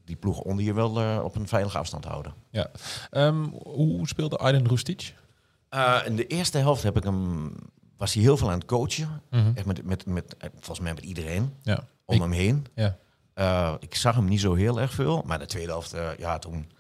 die 0.06 0.16
ploegen 0.16 0.44
onder 0.44 0.66
je 0.66 0.74
wel 0.74 1.00
eh, 1.02 1.22
op 1.24 1.36
een 1.36 1.48
veilige 1.48 1.78
afstand 1.78 2.06
houden. 2.06 2.34
ja. 2.50 2.72
Ehm, 3.10 3.44
hoe 3.64 4.08
speelde 4.08 4.38
Aydin 4.38 4.68
Rustic? 4.68 5.14
Eh, 5.70 5.98
in 6.06 6.16
de 6.16 6.28
eerste 6.28 6.58
helft 6.58 6.84
heb 6.84 6.98
ik 6.98 7.04
hem, 7.04 7.52
was 8.02 8.14
hij 8.14 8.24
heel 8.24 8.38
veel 8.38 8.48
aan 8.52 8.58
het 8.60 8.66
coachen. 8.68 9.22
Mhm. 9.30 9.52
Echt 9.56 9.66
met, 9.66 9.84
met, 9.86 10.06
met, 10.06 10.38
eh, 10.38 10.50
volgens 10.54 10.80
mij 10.80 10.94
met 10.94 11.04
iedereen 11.04 11.54
Ja. 11.62 11.84
om 12.06 12.16
Ik- 12.16 12.22
hem 12.22 12.32
heen. 12.32 12.66
Ja. 12.76 12.98
Eh, 13.34 13.74
ik 13.80 13.96
zag 13.96 14.16
hem 14.16 14.26
niet 14.26 14.40
zo 14.40 14.54
heel 14.54 14.80
erg 14.82 14.94
veel. 14.94 15.24
Maar 15.26 15.40
de 15.40 15.46
tweede 15.46 15.72
helft, 15.72 15.94
eh, 15.94 16.10
ja, 16.18 16.40
toen... 16.40 16.72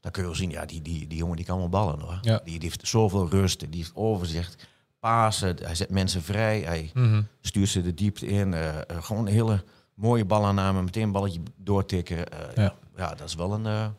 Dan 0.00 0.10
kun 0.12 0.22
je 0.22 0.28
wel 0.28 0.36
zien, 0.38 0.50
ja, 0.50 0.64
die, 0.66 0.82
die, 0.82 1.06
die 1.06 1.18
jongen 1.18 1.36
die 1.36 1.44
kan 1.44 1.58
wel 1.58 1.68
ballen 1.68 2.00
hoor. 2.00 2.18
Ja. 2.22 2.40
Die, 2.44 2.58
die 2.58 2.68
heeft 2.68 2.88
zoveel 2.88 3.28
rust, 3.28 3.60
die 3.60 3.68
heeft 3.80 3.94
overzicht. 3.94 4.66
Pasen, 4.98 5.56
hij 5.62 5.74
zet 5.74 5.90
mensen 5.90 6.22
vrij, 6.22 6.60
hij 6.60 6.90
Mhm. 6.94 7.22
stuurt 7.40 7.68
ze 7.68 7.82
de 7.82 7.94
diepte 7.94 8.26
in. 8.26 8.54
gewoon 8.88 9.26
een 9.26 9.32
hele 9.32 9.64
mooie 9.94 10.24
balaanname, 10.24 10.82
meteen 10.82 11.02
een 11.02 11.12
balletje 11.12 11.40
doortikken. 11.56 12.16
Ja. 12.54 12.74
ja. 12.96 13.14
dat 13.14 13.28
is 13.28 13.34
wel 13.34 13.52
een... 13.52 13.92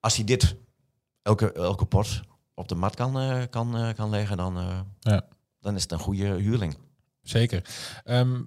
als 0.00 0.16
hij 0.16 0.24
dit 0.24 0.56
elke, 1.22 1.52
elke 1.52 1.84
pot 1.84 2.20
op 2.54 2.68
de 2.68 2.74
mat 2.74 2.94
kan, 2.94 3.12
kan, 3.50 3.92
kan 3.96 4.10
leggen, 4.10 4.36
dan, 4.36 4.58
Ja. 5.00 5.22
Dan 5.60 5.74
is 5.74 5.82
het 5.82 5.92
een 5.92 5.98
goede 5.98 6.24
huurling. 6.24 6.76
Zeker. 7.22 7.64
Ehm, 8.04 8.42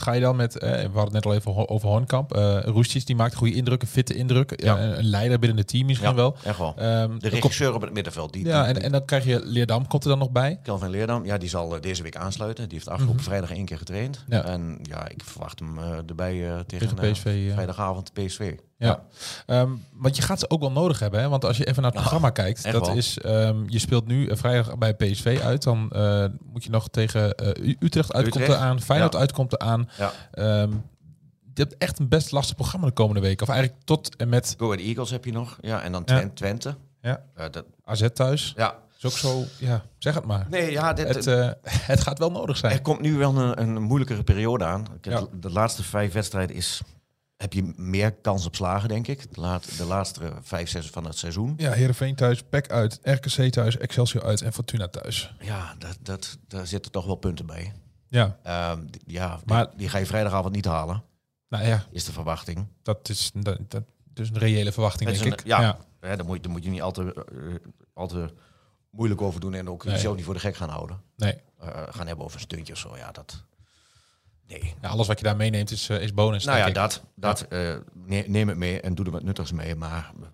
ga 0.00 0.12
je 0.12 0.20
dan 0.20 0.36
met, 0.36 0.58
eh, 0.58 0.70
we 0.70 0.76
hadden 0.76 1.02
het 1.02 1.12
net 1.12 1.26
al 1.26 1.34
even 1.34 1.68
over 1.68 1.88
Hornkamp. 1.88 2.34
eh 2.34 2.58
Roestic, 2.64 3.06
die 3.06 3.16
maakt 3.16 3.34
goede 3.34 3.54
indrukken, 3.54 3.88
fitte 3.88 4.14
indrukken. 4.14 4.56
Ja. 4.64 4.78
Ja. 4.78 4.84
een, 4.96 5.04
leider 5.04 5.38
binnen 5.38 5.58
het 5.58 5.68
team 5.68 5.86
misschien 5.86 6.08
Ja, 6.08 6.14
wel. 6.14 6.36
Echt 6.44 6.58
wel. 6.58 6.74
Ehm, 6.76 7.02
De 7.02 7.08
komt- 7.08 7.32
regisseur 7.32 7.74
op 7.74 7.80
het 7.80 7.92
middenveld. 7.92 8.32
Die, 8.32 8.44
ja, 8.46 8.64
die- 8.64 8.74
en, 8.74 8.82
en 8.82 8.92
dan 8.92 9.04
krijg 9.04 9.24
je 9.24 9.40
Leerdam, 9.44 9.86
komt 9.86 10.02
er 10.04 10.08
dan 10.10 10.18
nog 10.18 10.30
bij. 10.30 10.58
Kelvin 10.62 10.90
Leerdam, 10.90 11.24
ja, 11.24 11.38
die 11.38 11.48
zal 11.48 11.74
eh, 11.74 11.80
deze 11.80 12.02
week 12.02 12.16
aansluiten. 12.16 12.64
Die 12.68 12.74
heeft 12.74 12.88
afgelopen 12.88 13.16
Mhm. 13.16 13.24
vrijdag 13.24 13.50
één 13.50 13.64
keer 13.64 13.78
getraind. 13.78 14.24
Ja. 14.28 14.44
En 14.44 14.78
ja, 14.82 15.08
ik 15.08 15.22
verwacht 15.24 15.58
hem 15.58 15.78
eh, 15.78 15.90
erbij 16.08 16.48
eh, 16.48 16.58
tegen, 16.66 16.66
Tegen 16.88 16.98
eh, 16.98 17.10
PSV. 17.12 17.52
vrijdagavond 17.52 18.12
PSV. 18.12 18.52
Ja. 18.78 19.02
Ehm, 19.46 19.68
want 19.94 20.16
je 20.16 20.22
gaat 20.22 20.38
ze 20.40 20.50
ook 20.50 20.60
wel 20.60 20.70
nodig 20.72 20.98
hebben. 20.98 21.20
Hè? 21.20 21.28
Want 21.28 21.44
als 21.44 21.56
je 21.56 21.64
even 21.66 21.82
naar 21.82 21.90
het 21.90 22.00
programma 22.00 22.30
kijkt, 22.30 22.72
dat 22.72 22.86
wel. 22.86 22.96
is, 22.96 23.18
ehm, 23.18 23.56
je 23.66 23.78
speelt 23.78 24.06
nu 24.06 24.26
eh, 24.26 24.36
vrijdag 24.36 24.78
bij 24.78 24.94
PSV 24.94 25.40
uit. 25.44 25.62
Dan 25.62 25.90
eh, 25.90 26.24
moet 26.52 26.64
je 26.64 26.70
nog 26.70 26.88
tegen 26.88 27.34
eh, 27.34 27.74
Utrecht 27.80 28.12
uitkomt 28.12 28.42
Utrecht. 28.42 28.60
eraan, 28.60 28.80
Feyenoord 28.80 29.16
uitkomt 29.16 29.52
eraan. 29.52 29.88
Ja. 29.98 30.12
Ehm, 30.32 30.70
je 31.54 31.62
hebt 31.62 31.76
echt 31.76 31.98
een 31.98 32.08
best 32.08 32.30
lastig 32.30 32.56
programma 32.56 32.86
de 32.86 32.92
komende 32.92 33.20
weken. 33.20 33.46
Of 33.46 33.52
eigenlijk 33.52 33.84
tot 33.84 34.16
en 34.16 34.28
met 34.28 34.54
Go 34.58 34.66
Ahead 34.72 34.80
Eagles 34.86 35.10
heb 35.10 35.24
je 35.24 35.32
nog. 35.32 35.58
Ja, 35.60 35.82
en 35.82 35.92
dan 35.92 36.04
Twente. 36.34 36.76
Ja. 37.00 37.24
Eh, 37.34 37.44
dat, 37.50 37.64
AZ 37.84 38.08
thuis. 38.14 38.52
ja. 38.56 38.78
Is 39.02 39.06
ook 39.06 39.18
zo, 39.18 39.44
ja, 39.58 39.84
zeg 39.98 40.14
het 40.14 40.24
maar. 40.24 40.46
Nee, 40.50 40.70
ja, 40.70 40.92
dit, 40.92 41.08
Het, 41.08 41.26
eh, 41.26 41.50
het 41.92 42.00
gaat 42.00 42.18
wel 42.18 42.30
nodig 42.30 42.56
zijn. 42.56 42.72
er 42.72 42.82
komt 42.82 43.00
nu 43.00 43.16
wel 43.16 43.36
een, 43.36 43.60
een 43.60 43.82
moeilijkere 43.82 44.22
periode 44.22 44.64
aan. 44.64 44.86
Ja. 45.00 45.20
de, 45.20 45.38
de 45.38 45.50
laatste 45.50 45.82
vijf 45.82 46.12
wedstrijden 46.12 46.56
is, 46.56 46.80
heb 47.36 47.52
je 47.52 47.72
meer 47.76 48.12
kans 48.12 48.46
op 48.46 48.54
slagen, 48.54 48.88
denk 48.88 49.06
ik. 49.06 49.34
De, 49.34 49.40
laat, 49.40 49.78
de 49.78 49.84
laatste 49.84 50.32
vijf, 50.42 50.68
zes 50.68 50.90
van 50.90 51.04
het 51.04 51.18
seizoen. 51.18 51.54
Ja, 51.56 51.70
Heerenveen 51.72 52.14
thuis, 52.14 52.42
PEC 52.42 52.70
uit, 52.70 52.98
RKC 53.02 53.50
thuis, 53.52 53.78
Excelsior 53.78 54.24
uit 54.24 54.42
en 54.42 54.52
Fortuna 54.52 54.88
thuis. 54.88 55.34
Ja, 55.40 55.74
dat, 55.78 55.98
dat, 56.02 56.38
daar 56.48 56.66
zitten 56.66 56.92
toch 56.92 57.06
wel 57.06 57.14
punten 57.16 57.46
bij. 57.46 57.72
Ja, 58.10 58.38
Ehm, 58.42 58.86
die- 58.86 59.00
ja, 59.06 59.40
Maar- 59.46 59.76
die 59.76 59.88
ga 59.88 59.98
je 59.98 60.06
vrijdagavond 60.06 60.54
niet 60.54 60.64
halen, 60.64 61.02
nou 61.48 61.64
ja, 61.64 61.84
is 61.90 62.04
de 62.04 62.12
verwachting. 62.12 62.66
dat 62.82 63.08
is, 63.08 63.30
dat, 63.34 63.58
dat 63.70 63.82
is 64.14 64.28
een 64.28 64.38
reële 64.38 64.72
verwachting, 64.72 65.10
Dat 65.10 65.18
denk 65.18 65.32
een- 65.32 65.38
ik. 65.38 65.46
ja. 65.46 65.60
Ja, 66.00 66.16
daar, 66.16 66.24
moet 66.26 66.36
je, 66.36 66.42
daar 66.42 66.50
moet 66.52 66.64
je 66.64 66.70
niet 66.70 66.82
al 66.82 66.92
te, 66.92 67.14
eh, 67.14 67.70
al 67.94 68.06
te 68.08 68.34
moeilijk 68.90 69.20
over 69.22 69.40
doen 69.40 69.54
en 69.54 69.68
ook 69.68 69.84
Nee. 69.84 69.94
jezelf 69.94 70.16
niet 70.16 70.24
voor 70.24 70.34
de 70.34 70.40
gek 70.40 70.56
gaan 70.56 70.68
houden. 70.68 71.02
Nee. 71.16 71.34
Eh, 71.58 71.82
gaan 71.90 72.06
hebben 72.06 72.24
over 72.24 72.36
een 72.36 72.42
stuntje 72.44 72.72
of 72.72 72.78
zo, 72.78 72.96
ja, 72.96 73.12
dat... 73.12 73.44
Nee. 74.46 74.74
Ja, 74.80 74.88
alles 74.88 75.06
wat 75.06 75.18
je 75.18 75.24
daar 75.24 75.36
meeneemt 75.36 75.70
is, 75.70 75.88
eh, 75.88 76.02
is 76.02 76.14
bonus, 76.14 76.44
Nou 76.44 76.58
ja, 76.58 76.66
ik. 76.66 76.74
dat, 76.74 77.02
dat 77.14 77.40
eh, 77.42 77.76
ne- 77.94 78.24
neem 78.26 78.48
het 78.48 78.56
mee 78.56 78.80
en 78.80 78.94
doe 78.94 79.04
er 79.06 79.10
wat 79.10 79.22
nuttigs 79.22 79.52
mee, 79.52 79.74
maar 79.74 80.12
eh, 80.20 80.26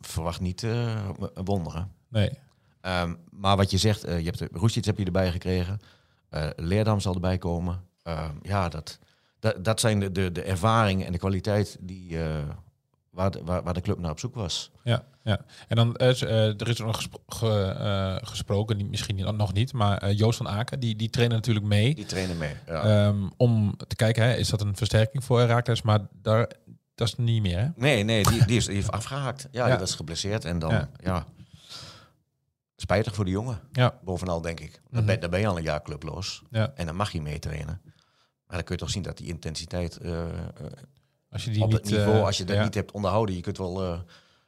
verwacht 0.00 0.40
niet 0.40 0.62
eh, 0.62 1.08
een 1.34 1.44
wonder. 1.44 1.74
hè. 1.76 1.82
Nee. 2.08 2.38
Ehm, 2.84 3.14
maar 3.30 3.56
wat 3.56 3.70
je 3.70 3.78
zegt, 3.78 4.04
eh, 4.04 4.18
je 4.18 4.24
hebt 4.24 4.38
de 4.38 4.48
Roestic 4.52 4.84
heb 4.84 4.98
je 4.98 5.04
erbij 5.04 5.30
gekregen, 5.30 5.80
Eh 6.28 6.46
Leerdam 6.56 7.00
zal 7.00 7.14
erbij 7.14 7.38
komen. 7.38 7.80
Ehm, 8.02 8.30
ja, 8.42 8.68
dat, 8.68 8.98
dat, 9.40 9.64
dat 9.64 9.80
zijn 9.80 10.00
de, 10.00 10.12
de, 10.12 10.32
de 10.32 10.42
ervaringen 10.42 11.06
en 11.06 11.12
de 11.12 11.18
kwaliteit 11.18 11.76
die, 11.80 12.22
eh, 12.22 12.42
waar, 13.10 13.30
de, 13.30 13.40
waar, 13.44 13.62
waar 13.62 13.74
de 13.74 13.80
club 13.80 13.98
naar 13.98 14.10
op 14.10 14.18
zoek 14.18 14.34
was. 14.34 14.70
Ja, 14.82 15.04
ja. 15.22 15.40
En 15.68 15.76
dan, 15.76 15.96
is, 15.96 16.22
er 16.22 16.68
is 16.68 16.80
ook 16.80 16.86
nog 16.86 16.96
gespro- 16.96 17.22
ge- 17.26 18.20
gesproken, 18.22 18.76
die, 18.78 18.86
misschien 18.86 19.16
niet- 19.16 19.36
nog 19.36 19.52
niet, 19.52 19.72
maar 19.72 20.10
Joost 20.12 20.36
van 20.36 20.48
Aken, 20.48 20.80
die, 20.80 20.96
die 20.96 21.10
trainen 21.10 21.36
natuurlijk 21.36 21.66
mee. 21.66 21.94
Die 21.94 22.06
trainen 22.06 22.38
mee. 22.38 22.54
Ja. 22.66 22.82
ehm, 23.06 23.28
om 23.36 23.76
te 23.86 23.96
kijken, 23.96 24.24
hè, 24.24 24.34
is 24.34 24.48
dat 24.48 24.60
een 24.60 24.76
versterking 24.76 25.24
voor 25.24 25.38
Herakles? 25.40 25.82
Maar 25.82 26.00
daar, 26.22 26.50
dat 26.94 27.08
is 27.08 27.16
niet 27.16 27.42
meer, 27.42 27.58
hè? 27.58 27.68
Nee, 27.76 28.02
nee, 28.02 28.22
die, 28.24 28.44
die, 28.46 28.56
is, 28.56 28.66
die 28.66 28.74
heeft 28.74 28.90
afgehaakt. 28.92 29.48
Ja, 29.50 29.64
Ja. 29.64 29.70
die 29.70 29.78
was 29.80 29.94
geblesseerd. 29.94 30.44
En 30.44 30.58
dan, 30.58 30.70
Ja. 30.70 30.88
ja. 31.02 31.24
Spijtig 32.76 33.14
voor 33.14 33.24
de 33.24 33.30
jongen, 33.30 33.60
Ja. 33.72 33.98
bovenal 34.04 34.40
denk 34.40 34.60
ik. 34.60 34.80
Dan, 34.90 35.04
Mhm. 35.04 35.30
ben, 35.30 35.40
je 35.40 35.46
al 35.46 35.56
een 35.56 35.62
jaar 35.62 35.82
clubloos. 35.82 36.42
ja. 36.50 36.72
En 36.74 36.86
dan 36.86 36.96
mag 36.96 37.12
je 37.12 37.22
meetrainen. 37.22 37.80
Maar 38.46 38.56
dan 38.56 38.62
kun 38.64 38.74
je 38.74 38.80
toch 38.80 38.90
zien 38.90 39.02
dat 39.02 39.16
die 39.16 39.26
intensiteit 39.26 39.96
eh, 39.98 40.22
eh, 40.28 40.34
Als 41.30 41.44
je 41.44 41.50
die 41.50 41.62
op 41.62 41.68
niet, 41.70 41.76
het 41.76 41.90
niveau, 41.90 42.16
eh, 42.18 42.24
als 42.24 42.36
je 42.36 42.44
dat 42.44 42.56
ja. 42.56 42.62
niet 42.62 42.74
hebt 42.74 42.92
onderhouden, 42.92 43.34
je 43.34 43.40
kunt 43.40 43.58
wel, 43.58 43.82
eh, 43.82 43.98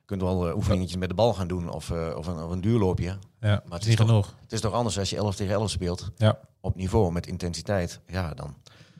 kunt 0.04 0.20
wel 0.22 0.54
oefeningetjes 0.54 0.96
met 0.98 1.08
de 1.08 1.14
bal 1.14 1.34
gaan 1.34 1.48
doen 1.48 1.68
of, 1.70 1.90
of, 1.90 2.26
een, 2.26 2.42
of 2.42 2.50
een 2.50 2.60
duurloopje. 2.60 3.04
Ja, 3.06 3.18
Maar 3.40 3.62
het 3.72 3.80
is 3.82 3.86
niet 3.88 3.96
toch- 3.96 4.06
genoeg. 4.06 4.34
Het 4.40 4.52
is 4.52 4.60
toch 4.60 4.72
anders 4.72 4.98
als 4.98 5.10
je 5.10 5.16
11 5.16 5.36
tegen 5.36 5.54
11 5.54 5.70
speelt 5.70 6.10
Ja. 6.16 6.38
op 6.60 6.76
niveau 6.76 7.12
met 7.12 7.26
intensiteit. 7.26 8.00
Ja, 8.06 8.34
dan. 8.34 8.56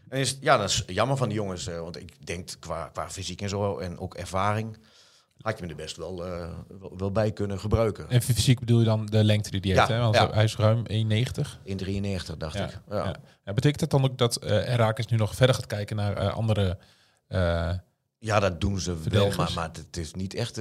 En 0.09 0.19
is, 0.21 0.39
ja, 0.41 0.57
dat 0.57 0.69
is 0.69 0.83
jammer 0.87 1.17
van 1.17 1.29
die 1.29 1.37
jongens. 1.37 1.65
want 1.67 1.97
ik 2.01 2.27
denk 2.27 2.49
qua, 2.59 2.89
qua 2.93 3.11
fysiek 3.11 3.41
en 3.43 3.49
zo 3.49 3.79
en 3.79 3.99
ook 3.99 4.15
ervaring. 4.15 4.77
Had 5.41 5.55
je 5.59 5.61
hem 5.61 5.71
er 5.71 5.77
best 5.77 5.97
wel, 5.97 6.27
eh, 6.27 6.49
wel, 6.81 6.93
wel 6.97 7.13
bij 7.13 7.33
kunnen 7.33 7.59
gebruiken. 7.61 8.09
En 8.11 8.23
fysiek 8.23 8.59
bedoel 8.59 8.79
je 8.79 8.85
dan 8.85 9.07
de 9.07 9.25
lengte 9.25 9.51
die 9.61 9.73
heeft, 9.75 9.89
Ja, 9.89 9.95
hè? 9.95 10.01
Want 10.01 10.15
ja. 10.15 10.31
hij 10.31 10.45
is 10.45 10.57
ruim 10.57 10.85
1,90. 10.87 11.59
In 11.63 11.77
93 11.77 12.37
dacht 12.37 12.55
Ja, 12.55 12.65
ik. 12.65 12.81
Ja. 12.91 13.15
betekent 13.45 13.79
dat 13.81 13.91
dan 13.91 14.05
ook 14.05 14.19
dat 14.19 14.37
eh 14.37 14.49
Herakles 14.51 15.07
nu 15.07 15.17
nog 15.17 15.35
verder 15.35 15.55
gaat 15.55 15.67
kijken 15.67 15.97
naar 15.97 16.17
eh, 16.17 16.35
andere... 16.35 16.79
Ja, 18.19 18.41
dat 18.41 18.61
doen 18.61 18.81
ze 18.81 18.97
wel, 19.09 19.31
maar, 19.37 19.53
maar 19.55 19.71
het 19.73 19.97
is 19.97 20.15
niet 20.15 20.35
echt... 20.35 20.59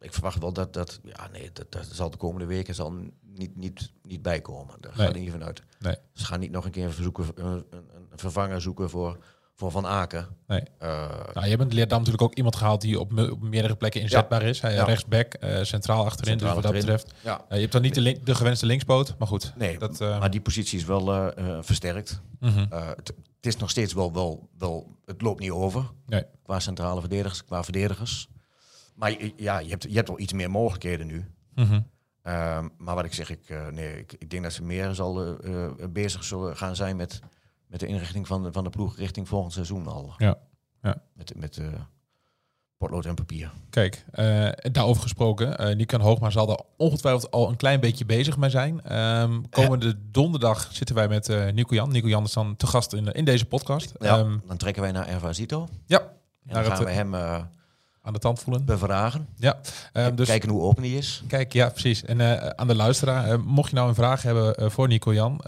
ik 0.00 0.12
verwacht 0.12 0.38
wel 0.40 0.52
dat 0.52 0.72
dat... 0.72 1.00
Ja, 1.02 1.28
nee, 1.32 1.50
dat, 1.52 1.72
dat 1.72 1.88
zal 1.92 2.10
de 2.10 2.16
komende 2.16 2.46
weken 2.46 2.74
zal 2.74 2.94
niet, 3.22 3.56
niet, 3.56 3.92
niet 4.02 4.22
bijkomen. 4.22 4.74
Daar 4.80 4.92
Nee. 4.96 5.06
gaat 5.06 5.14
er 5.14 5.20
niet 5.20 5.30
vanuit. 5.30 5.62
Nee. 5.78 5.96
Ze 6.12 6.24
gaan 6.24 6.40
niet 6.40 6.50
nog 6.50 6.64
een 6.64 6.70
keer 6.70 6.92
verzoeken, 6.92 7.24
een, 7.34 7.46
een, 7.46 7.64
een 8.10 8.18
vervanger 8.18 8.60
zoeken 8.60 8.90
voor, 8.90 9.18
voor 9.60 9.70
Van 9.70 9.86
Aken. 9.86 10.26
Nee. 10.46 10.62
Eh, 10.78 10.88
nou, 11.34 11.46
je 11.48 11.56
hebt 11.56 11.72
Leerdam 11.72 11.98
natuurlijk 11.98 12.22
ook 12.24 12.34
iemand 12.34 12.56
gehaald 12.56 12.80
die 12.80 13.00
op, 13.00 13.12
me- 13.12 13.30
op 13.32 13.40
meerdere 13.42 13.76
plekken 13.76 14.00
inzetbaar 14.00 14.42
is. 14.42 14.60
Hij 14.60 14.74
Ja. 14.74 14.84
rechtsback, 14.84 15.34
eh, 15.34 15.62
centraal 15.62 16.04
achterin. 16.04 16.30
Centraal 16.38 16.54
dus 16.54 16.62
wat 16.64 16.72
dat 16.72 16.80
betreft. 16.82 17.12
ja. 17.22 17.44
Eh, 17.48 17.54
je 17.54 17.60
hebt 17.60 17.72
dan 17.72 17.82
niet 17.82 17.94
de, 17.94 18.18
de 18.24 18.34
gewenste 18.34 18.66
linkspoot, 18.66 19.14
maar 19.18 19.28
goed. 19.28 19.52
Nee, 19.56 19.78
Dat, 19.78 19.98
maar 20.00 20.30
die 20.30 20.40
positie 20.40 20.78
is 20.78 20.84
wel 20.84 21.32
versterkt. 21.60 22.20
mhm. 22.40 22.66
Het, 22.96 23.12
is 23.40 23.56
nog 23.56 23.70
steeds 23.70 23.92
wel, 23.92 24.12
wel, 24.12 24.48
wel... 24.58 24.96
Het 25.04 25.22
loopt 25.22 25.40
niet 25.40 25.50
over 25.50 25.90
Nee. 26.06 26.24
qua 26.42 26.60
centrale 26.60 27.00
verdedigers, 27.00 27.44
qua 27.44 27.62
verdedigers. 27.64 28.28
Maar 28.94 29.16
ja, 29.36 29.58
je 29.58 29.68
hebt, 29.70 29.82
je 29.88 29.94
hebt 29.94 30.08
wel 30.08 30.20
iets 30.20 30.32
meer 30.32 30.50
mogelijkheden 30.50 31.06
nu. 31.06 31.24
Mhm. 31.54 31.80
Ehm, 32.22 32.68
maar 32.78 32.94
wat 32.94 33.04
ik 33.04 33.14
zeg, 33.14 33.30
ik, 33.30 33.54
nee, 33.70 33.98
ik, 33.98 34.12
ik 34.18 34.30
denk 34.30 34.42
dat 34.42 34.52
ze 34.52 34.62
meer 34.62 34.94
zal, 34.94 35.36
bezig 35.90 36.24
zullen 36.24 36.56
gaan 36.56 36.76
zijn 36.76 36.96
met, 36.96 37.20
met 37.70 37.80
de 37.80 37.86
inrichting 37.86 38.26
van 38.26 38.42
de, 38.42 38.52
van 38.52 38.64
de 38.64 38.70
ploeg 38.70 38.96
richting 38.96 39.28
volgend 39.28 39.52
seizoen 39.52 39.86
al. 39.86 40.14
Ja, 40.16 40.38
ja. 40.82 41.02
Met, 41.14 41.32
met 41.36 41.56
eh, 41.56 41.66
potlood 42.78 43.04
en 43.06 43.14
papier. 43.14 43.52
Kijk, 43.70 44.04
eh, 44.12 44.48
daarover 44.72 45.02
gesproken. 45.02 45.58
eh 45.58 45.76
Nikan 45.76 46.00
Hoogma 46.00 46.30
zal 46.30 46.46
daar 46.46 46.60
ongetwijfeld 46.76 47.30
al 47.30 47.48
een 47.48 47.56
klein 47.56 47.80
beetje 47.80 48.04
bezig 48.06 48.36
mee 48.36 48.50
zijn. 48.50 48.82
Ehm, 48.82 49.40
komende 49.50 50.10
donderdag 50.10 50.68
zitten 50.72 50.94
wij 50.94 51.08
met 51.08 51.28
Nico 51.54 51.74
Jan. 51.74 51.90
Nico 51.92 52.08
Jan 52.08 52.24
is 52.24 52.32
dan 52.32 52.56
te 52.56 52.66
gast 52.66 52.92
in, 52.92 53.06
in 53.06 53.24
deze 53.24 53.44
podcast. 53.46 53.92
Ja, 53.98 54.18
Ehm, 54.18 54.36
dan 54.46 54.56
trekken 54.56 54.82
wij 54.82 54.92
naar 54.92 55.06
Erva 55.08 55.32
Zito. 55.32 55.68
ja, 55.86 55.98
En 56.00 56.06
dan 56.54 56.62
het, 56.62 56.72
gaan 56.72 56.84
we 56.84 56.90
hem 56.90 57.14
aan 58.02 58.12
de 58.12 58.18
tand 58.18 58.40
voelen. 58.40 58.64
bevragen. 58.64 59.28
Ja, 59.36 59.60
ehm, 59.92 60.14
dus 60.14 60.28
Kijken 60.28 60.48
hoe 60.50 60.62
open 60.62 60.82
hij 60.82 60.92
is. 60.92 61.22
Kijk, 61.28 61.52
ja, 61.52 61.68
precies. 61.68 62.04
En 62.04 62.58
aan 62.58 62.66
de 62.66 62.74
luisteraar, 62.74 63.40
mocht 63.40 63.70
je 63.70 63.76
nou 63.76 63.88
een 63.88 63.94
vraag 63.94 64.22
hebben 64.22 64.70
voor 64.70 64.88
Nico 64.88 65.14
Jan, 65.14 65.40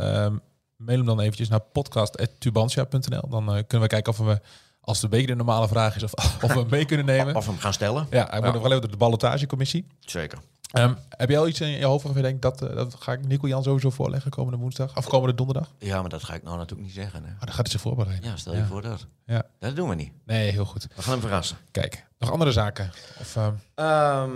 mail 0.85 0.97
hem 0.99 1.07
dan 1.07 1.21
eventjes 1.21 1.49
naar 1.49 1.61
podcast.tubantia.nl. 1.61 3.29
Dan 3.29 3.47
eh, 3.49 3.62
kunnen 3.67 3.81
we 3.81 3.87
kijken 3.87 4.12
of 4.12 4.19
we, 4.19 4.41
als 4.81 5.03
een 5.03 5.11
beetje 5.11 5.27
de 5.27 5.35
normale 5.35 5.69
vraag 5.69 5.97
is, 5.97 6.03
of, 6.03 6.12
of 6.15 6.41
we 6.53 6.59
hem 6.59 6.67
mee 6.71 6.85
kunnen 6.85 7.07
nemen. 7.17 7.37
Of 7.37 7.47
hem 7.47 7.59
gaan 7.59 7.73
stellen. 7.73 8.07
Ja, 8.11 8.27
hij 8.31 8.39
moet 8.39 8.47
Ja. 8.49 8.53
nog 8.53 8.62
wel 8.62 8.71
even 8.71 8.81
door 8.83 8.91
de 8.91 8.97
ballotagecommissie. 8.97 9.87
Zeker. 10.01 10.39
Ehm, 10.73 10.95
heb 11.09 11.29
jij 11.29 11.39
al 11.39 11.49
iets 11.49 11.61
in 11.61 11.69
je 11.69 11.85
hoofd 11.85 12.05
waarvan 12.05 12.23
je 12.23 12.29
denkt, 12.29 12.43
dat, 12.43 12.62
eh, 12.71 12.77
dat 12.77 12.95
ga 12.99 13.12
ik 13.12 13.27
Nico 13.27 13.49
Jan 13.49 13.62
sowieso 13.62 13.91
voorleggen 13.91 14.31
komende 14.31 14.59
woensdag? 14.59 14.97
Of 14.97 15.07
komende 15.07 15.35
donderdag? 15.35 15.71
Ja, 15.79 16.01
maar 16.01 16.11
dat 16.11 16.25
ga 16.25 16.35
ik 16.35 16.43
nou 16.43 16.57
natuurlijk 16.57 16.83
niet 16.87 16.97
zeggen. 16.97 17.25
Hè. 17.25 17.33
Oh, 17.33 17.39
dan 17.41 17.49
gaat 17.49 17.57
hij 17.62 17.71
zich 17.71 17.81
voorbereiden. 17.81 18.31
Ja, 18.31 18.37
stel 18.37 18.53
je 18.53 18.59
Ja. 18.59 18.67
voor 18.67 18.83
dat. 18.83 19.07
Ja. 19.27 19.43
Dat 19.59 19.77
doen 19.77 19.89
we 19.89 19.95
niet. 19.95 20.12
Nee, 20.27 20.51
heel 20.51 20.65
goed. 20.65 20.87
We 20.97 21.03
gaan 21.03 21.12
hem 21.12 21.21
verrassen. 21.21 21.57
Kijk, 21.71 22.07
nog 22.19 22.31
andere 22.33 22.53
zaken? 22.53 22.91
Of, 23.21 23.37
ehm, 23.37 23.53
Ehm, 23.75 24.31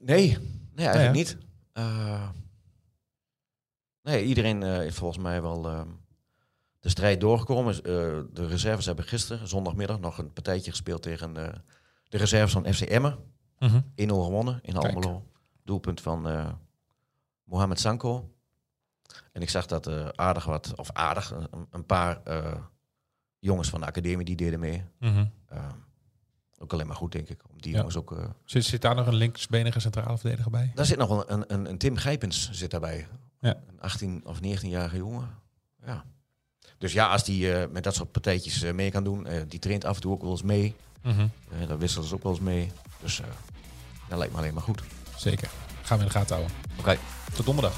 nee. 0.00 0.38
nee, 0.74 0.86
eigenlijk 0.86 1.04
ja? 1.04 1.10
niet. 1.10 1.36
Eh, 1.72 2.22
nee, 4.06 4.24
iedereen 4.24 4.62
eh, 4.62 4.70
heeft 4.76 4.96
volgens 4.96 5.22
mij 5.22 5.42
wel 5.42 5.68
ehm, 5.68 5.88
de 6.80 6.88
strijd 6.88 7.20
doorgekomen. 7.20 7.74
Eh, 7.74 7.82
de 8.32 8.46
reserves 8.46 8.86
hebben 8.86 9.04
gisteren, 9.04 9.48
zondagmiddag, 9.48 10.00
nog 10.00 10.18
een 10.18 10.32
partijtje 10.32 10.70
gespeeld 10.70 11.02
tegen 11.02 11.36
eh, 11.36 11.52
de 12.08 12.16
reserves 12.16 12.52
van 12.52 12.74
FC 12.74 12.80
Emmen. 12.80 13.18
mhm. 13.58 13.76
1-0 13.76 13.82
gewonnen 14.06 14.58
in 14.62 14.72
Kijk. 14.72 14.94
Almelo. 14.94 15.26
Doelpunt 15.64 16.00
van 16.00 16.26
Mohamed 17.44 17.80
Sanko. 17.80 18.34
En 19.32 19.42
ik 19.42 19.50
zag 19.50 19.66
dat 19.66 20.16
aardig 20.16 20.44
wat, 20.44 20.72
of 20.76 20.90
aardig, 20.92 21.30
een, 21.30 21.66
een 21.70 21.86
paar 21.86 22.20
jongens 23.38 23.68
van 23.68 23.80
de 23.80 23.86
academie 23.86 24.24
die 24.24 24.36
deden 24.36 24.60
mee. 24.60 24.84
Mhm. 24.98 25.26
Eh, 25.46 25.68
ook 26.58 26.72
alleen 26.72 26.86
maar 26.86 26.96
goed, 26.96 27.12
denk 27.12 27.28
ik. 27.28 27.40
Om 27.50 27.60
die 27.60 27.70
Ja. 27.72 27.76
jongens 27.76 27.96
ook... 27.96 28.34
Zit, 28.44 28.64
zit 28.64 28.82
daar 28.82 28.94
nog 28.94 29.06
een 29.06 29.14
linksbenige 29.14 29.80
centrale 29.80 30.18
verdediger 30.18 30.50
bij? 30.50 30.72
daar 30.74 30.86
zit 30.86 30.98
nog 30.98 31.28
een, 31.28 31.44
een, 31.54 31.68
een 31.70 31.78
Tim 31.78 31.96
Gijpens 31.96 32.50
zit 32.50 32.70
daarbij. 32.70 33.06
Ja. 33.46 33.56
Een 33.68 33.80
18 33.80 34.22
of 34.24 34.38
19-jarige 34.38 34.96
jongen. 34.96 35.28
Ja. 35.86 36.04
Dus 36.78 36.92
ja, 36.92 37.06
als 37.08 37.24
die 37.24 37.52
eh, 37.52 37.68
met 37.70 37.84
dat 37.84 37.94
soort 37.94 38.12
partijtjes 38.12 38.62
eh, 38.62 38.72
mee 38.72 38.90
kan 38.90 39.04
doen. 39.04 39.26
eh, 39.26 39.42
die 39.48 39.58
traint 39.58 39.84
af 39.84 39.94
en 39.94 40.00
toe 40.00 40.12
ook 40.12 40.22
wel 40.22 40.30
eens 40.30 40.42
mee. 40.42 40.74
Mhm. 41.02 41.26
Eh 41.60 41.68
daar 41.68 41.78
wisselen 41.78 42.08
ze 42.08 42.14
ook 42.14 42.22
wel 42.22 42.32
eens 42.32 42.40
mee. 42.40 42.72
Dus 43.00 43.20
dat 44.08 44.18
lijkt 44.18 44.32
me 44.32 44.38
alleen 44.38 44.54
maar 44.54 44.62
goed. 44.62 44.82
Zeker. 45.16 45.50
Gaan 45.82 45.98
we 45.98 46.04
in 46.04 46.10
de 46.10 46.18
gaten 46.18 46.36
houden. 46.36 46.56
Oké. 46.78 46.98
Tot 47.34 47.46
donderdag. 47.46 47.74